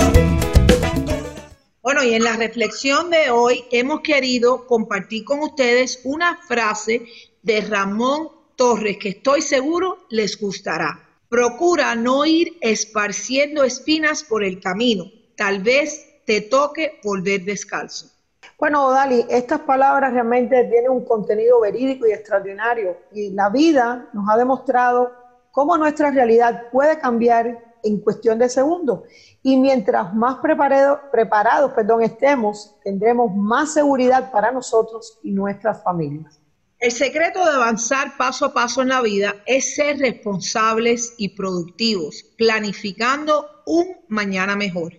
Bueno, 1.83 2.05
y 2.05 2.15
en 2.15 2.25
la 2.25 2.37
reflexión 2.37 3.11
de 3.11 3.29
hoy 3.29 3.67
hemos 3.71 4.01
querido 4.01 4.67
compartir 4.67 5.27
con 5.27 5.41
ustedes 5.41 6.01
una 6.05 6.39
frase 6.49 7.05
de 7.43 7.61
Ramón 7.61 8.44
Torres 8.57 8.99
que 8.99 9.11
estoy 9.11 9.43
seguro 9.43 10.07
les 10.11 10.41
gustará. 10.41 11.01
Procura 11.29 11.95
no 11.95 12.25
ir 12.25 12.59
esparciendo 12.61 13.65
espinas 13.65 14.23
por 14.23 14.45
el 14.45 14.61
camino. 14.61 15.05
Tal 15.37 15.63
vez 15.63 16.23
te 16.27 16.41
toque 16.43 17.01
volver 17.03 17.45
descalzo. 17.45 18.11
Bueno, 18.59 18.91
Dali, 18.91 19.27
estas 19.29 19.61
palabras 19.61 20.13
realmente 20.13 20.65
tienen 20.65 20.91
un 20.91 21.05
contenido 21.05 21.61
verídico 21.61 22.07
y 22.07 22.13
extraordinario 22.13 22.97
y 23.13 23.31
la 23.31 23.49
vida 23.49 24.09
nos 24.13 24.29
ha 24.31 24.37
demostrado 24.37 25.13
cómo 25.51 25.77
nuestra 25.77 26.11
realidad 26.11 26.71
puede 26.71 26.99
cambiar 26.99 27.75
en 27.83 28.01
cuestión 28.01 28.39
de 28.39 28.49
segundos. 28.49 29.01
Y 29.43 29.57
mientras 29.57 30.15
más 30.15 30.37
preparados 30.37 31.01
preparados 31.11 31.73
perdón, 31.73 32.03
estemos, 32.03 32.77
tendremos 32.83 33.35
más 33.35 33.73
seguridad 33.73 34.31
para 34.31 34.53
nosotros 34.53 35.19
y 35.23 35.33
nuestras 35.33 35.83
familias. 35.83 36.41
El 36.81 36.93
secreto 36.93 37.45
de 37.45 37.53
avanzar 37.53 38.17
paso 38.19 38.47
a 38.47 38.53
paso 38.53 38.83
en 38.83 38.89
la 38.89 39.01
vida 39.01 39.37
es 39.47 39.75
ser 39.75 39.99
responsables 39.99 41.15
y 41.17 41.31
productivos, 41.31 42.25
planificando 42.37 43.49
un 43.65 43.97
mañana 44.09 44.55
mejor. 44.57 44.93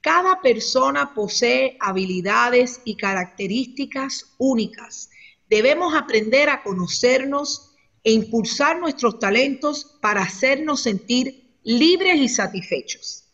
Cada 0.00 0.40
persona 0.40 1.12
posee 1.14 1.76
habilidades 1.80 2.80
y 2.84 2.96
características 2.96 4.36
únicas. 4.38 5.10
Debemos 5.50 5.94
aprender 5.94 6.48
a 6.48 6.62
conocernos 6.62 7.74
e 8.04 8.12
impulsar 8.12 8.78
nuestros 8.78 9.18
talentos 9.18 9.98
para 10.00 10.22
hacernos 10.22 10.82
sentir 10.82 11.58
libres 11.64 12.16
y 12.16 12.28
satisfechos. 12.28 13.28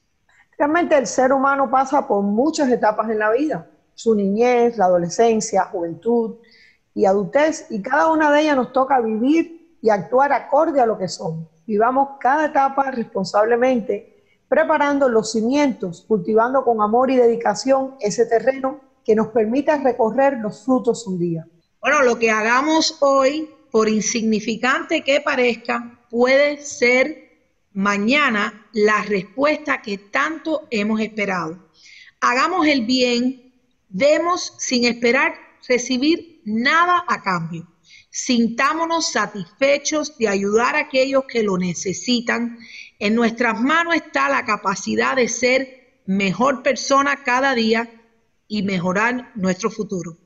Realmente 0.58 0.96
el 0.96 1.06
ser 1.06 1.32
humano 1.32 1.70
pasa 1.70 2.08
por 2.08 2.22
muchas 2.22 2.70
etapas 2.70 3.10
en 3.10 3.18
la 3.18 3.30
vida, 3.30 3.70
su 3.94 4.14
niñez, 4.14 4.76
la 4.78 4.86
adolescencia, 4.86 5.64
juventud 5.66 6.36
y 6.94 7.06
adultez, 7.06 7.66
y 7.70 7.82
cada 7.82 8.12
una 8.12 8.30
de 8.32 8.42
ellas 8.42 8.56
nos 8.56 8.72
toca 8.72 9.00
vivir 9.00 9.76
y 9.82 9.90
actuar 9.90 10.32
acorde 10.32 10.80
a 10.80 10.86
lo 10.86 10.96
que 10.96 11.08
somos. 11.08 11.48
Vivamos 11.66 12.10
cada 12.20 12.46
etapa 12.46 12.90
responsablemente 12.90 14.14
preparando 14.48 15.08
los 15.08 15.32
cimientos, 15.32 16.04
cultivando 16.06 16.64
con 16.64 16.80
amor 16.80 17.10
y 17.10 17.16
dedicación 17.16 17.96
ese 18.00 18.26
terreno 18.26 18.80
que 19.04 19.14
nos 19.14 19.28
permita 19.28 19.78
recorrer 19.78 20.38
los 20.38 20.64
frutos 20.64 21.06
un 21.06 21.18
día. 21.18 21.46
Bueno, 21.80 22.02
lo 22.02 22.18
que 22.18 22.30
hagamos 22.30 22.98
hoy, 23.00 23.50
por 23.70 23.88
insignificante 23.88 25.02
que 25.02 25.20
parezca, 25.20 25.98
puede 26.08 26.58
ser 26.58 27.24
mañana 27.72 28.68
la 28.72 29.02
respuesta 29.02 29.82
que 29.82 29.98
tanto 29.98 30.68
hemos 30.70 31.00
esperado. 31.00 31.58
Hagamos 32.20 32.66
el 32.66 32.86
bien, 32.86 33.52
demos 33.88 34.54
sin 34.58 34.84
esperar 34.84 35.34
recibir 35.68 36.33
nada 36.44 37.04
a 37.08 37.22
cambio. 37.22 37.68
Sintámonos 38.10 39.12
satisfechos 39.12 40.16
de 40.18 40.28
ayudar 40.28 40.76
a 40.76 40.80
aquellos 40.80 41.24
que 41.26 41.42
lo 41.42 41.58
necesitan 41.58 42.58
en 42.98 43.14
nuestras 43.14 43.60
manos 43.60 43.96
está 43.96 44.28
la 44.28 44.44
capacidad 44.44 45.16
de 45.16 45.28
ser 45.28 46.00
mejor 46.06 46.62
persona 46.62 47.22
cada 47.24 47.54
día 47.54 47.90
y 48.46 48.62
mejorar 48.62 49.32
nuestro 49.34 49.70
futuro. 49.70 50.16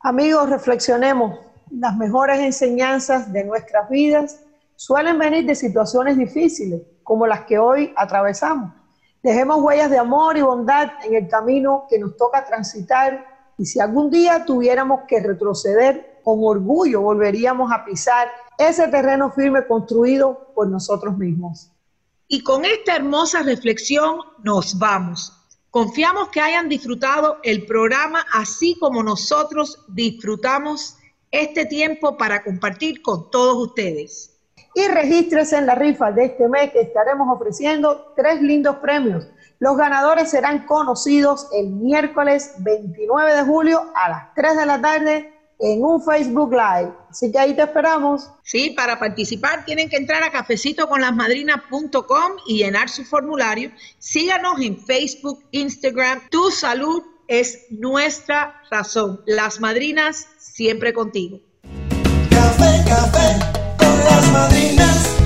Amigos, 0.00 0.48
reflexionemos. 0.48 1.38
Las 1.70 1.96
mejores 1.96 2.38
enseñanzas 2.38 3.32
de 3.32 3.44
nuestras 3.44 3.90
vidas 3.90 4.40
suelen 4.76 5.18
venir 5.18 5.44
de 5.46 5.54
situaciones 5.54 6.16
difíciles, 6.16 6.80
como 7.02 7.26
las 7.26 7.42
que 7.42 7.58
hoy 7.58 7.92
atravesamos. 7.96 8.72
Dejemos 9.22 9.60
huellas 9.60 9.90
de 9.90 9.98
amor 9.98 10.38
y 10.38 10.42
bondad 10.42 10.92
en 11.04 11.14
el 11.14 11.28
camino 11.28 11.86
que 11.90 11.98
nos 11.98 12.16
toca 12.16 12.44
transitar 12.44 13.26
y 13.60 13.66
si 13.66 13.78
algún 13.78 14.08
día 14.10 14.46
tuviéramos 14.46 15.00
que 15.06 15.20
retroceder, 15.20 16.22
con 16.24 16.38
orgullo 16.42 17.02
volveríamos 17.02 17.70
a 17.70 17.84
pisar 17.84 18.28
ese 18.56 18.88
terreno 18.88 19.30
firme 19.32 19.66
construido 19.66 20.50
por 20.54 20.68
nosotros 20.68 21.18
mismos. 21.18 21.70
Y 22.26 22.42
con 22.42 22.64
esta 22.64 22.96
hermosa 22.96 23.42
reflexión 23.42 24.20
nos 24.42 24.78
vamos. 24.78 25.34
Confiamos 25.70 26.30
que 26.30 26.40
hayan 26.40 26.70
disfrutado 26.70 27.36
el 27.42 27.66
programa 27.66 28.24
así 28.32 28.78
como 28.80 29.02
nosotros 29.02 29.84
disfrutamos 29.88 30.96
este 31.30 31.66
tiempo 31.66 32.16
para 32.16 32.42
compartir 32.42 33.02
con 33.02 33.30
todos 33.30 33.58
ustedes. 33.58 34.38
Y 34.74 34.88
regístrese 34.88 35.58
en 35.58 35.66
la 35.66 35.74
rifa 35.74 36.12
de 36.12 36.24
este 36.24 36.48
mes 36.48 36.72
que 36.72 36.80
estaremos 36.80 37.28
ofreciendo 37.30 38.14
tres 38.16 38.40
lindos 38.40 38.76
premios. 38.76 39.26
Los 39.60 39.76
ganadores 39.76 40.30
serán 40.30 40.64
conocidos 40.64 41.46
el 41.52 41.68
miércoles 41.68 42.54
29 42.60 43.34
de 43.34 43.42
julio 43.42 43.92
a 43.94 44.08
las 44.08 44.34
3 44.34 44.56
de 44.56 44.66
la 44.66 44.80
tarde 44.80 45.34
en 45.58 45.84
un 45.84 46.02
Facebook 46.02 46.52
Live. 46.52 46.90
Así 47.10 47.30
que 47.30 47.38
ahí 47.38 47.54
te 47.54 47.60
esperamos. 47.60 48.30
Sí, 48.42 48.70
para 48.70 48.98
participar 48.98 49.66
tienen 49.66 49.90
que 49.90 49.98
entrar 49.98 50.22
a 50.22 50.30
cafecitoconlasmadrinas.com 50.30 52.32
y 52.46 52.56
llenar 52.56 52.88
su 52.88 53.04
formulario. 53.04 53.70
Síganos 53.98 54.58
en 54.62 54.78
Facebook, 54.78 55.44
Instagram. 55.50 56.22
Tu 56.30 56.50
salud 56.50 57.02
es 57.28 57.66
nuestra 57.68 58.62
razón. 58.70 59.20
Las 59.26 59.60
madrinas 59.60 60.26
siempre 60.38 60.94
contigo. 60.94 61.38
Café, 62.30 62.82
café 62.88 63.38
con 63.76 64.04
las 64.04 64.32
madrinas. 64.32 65.19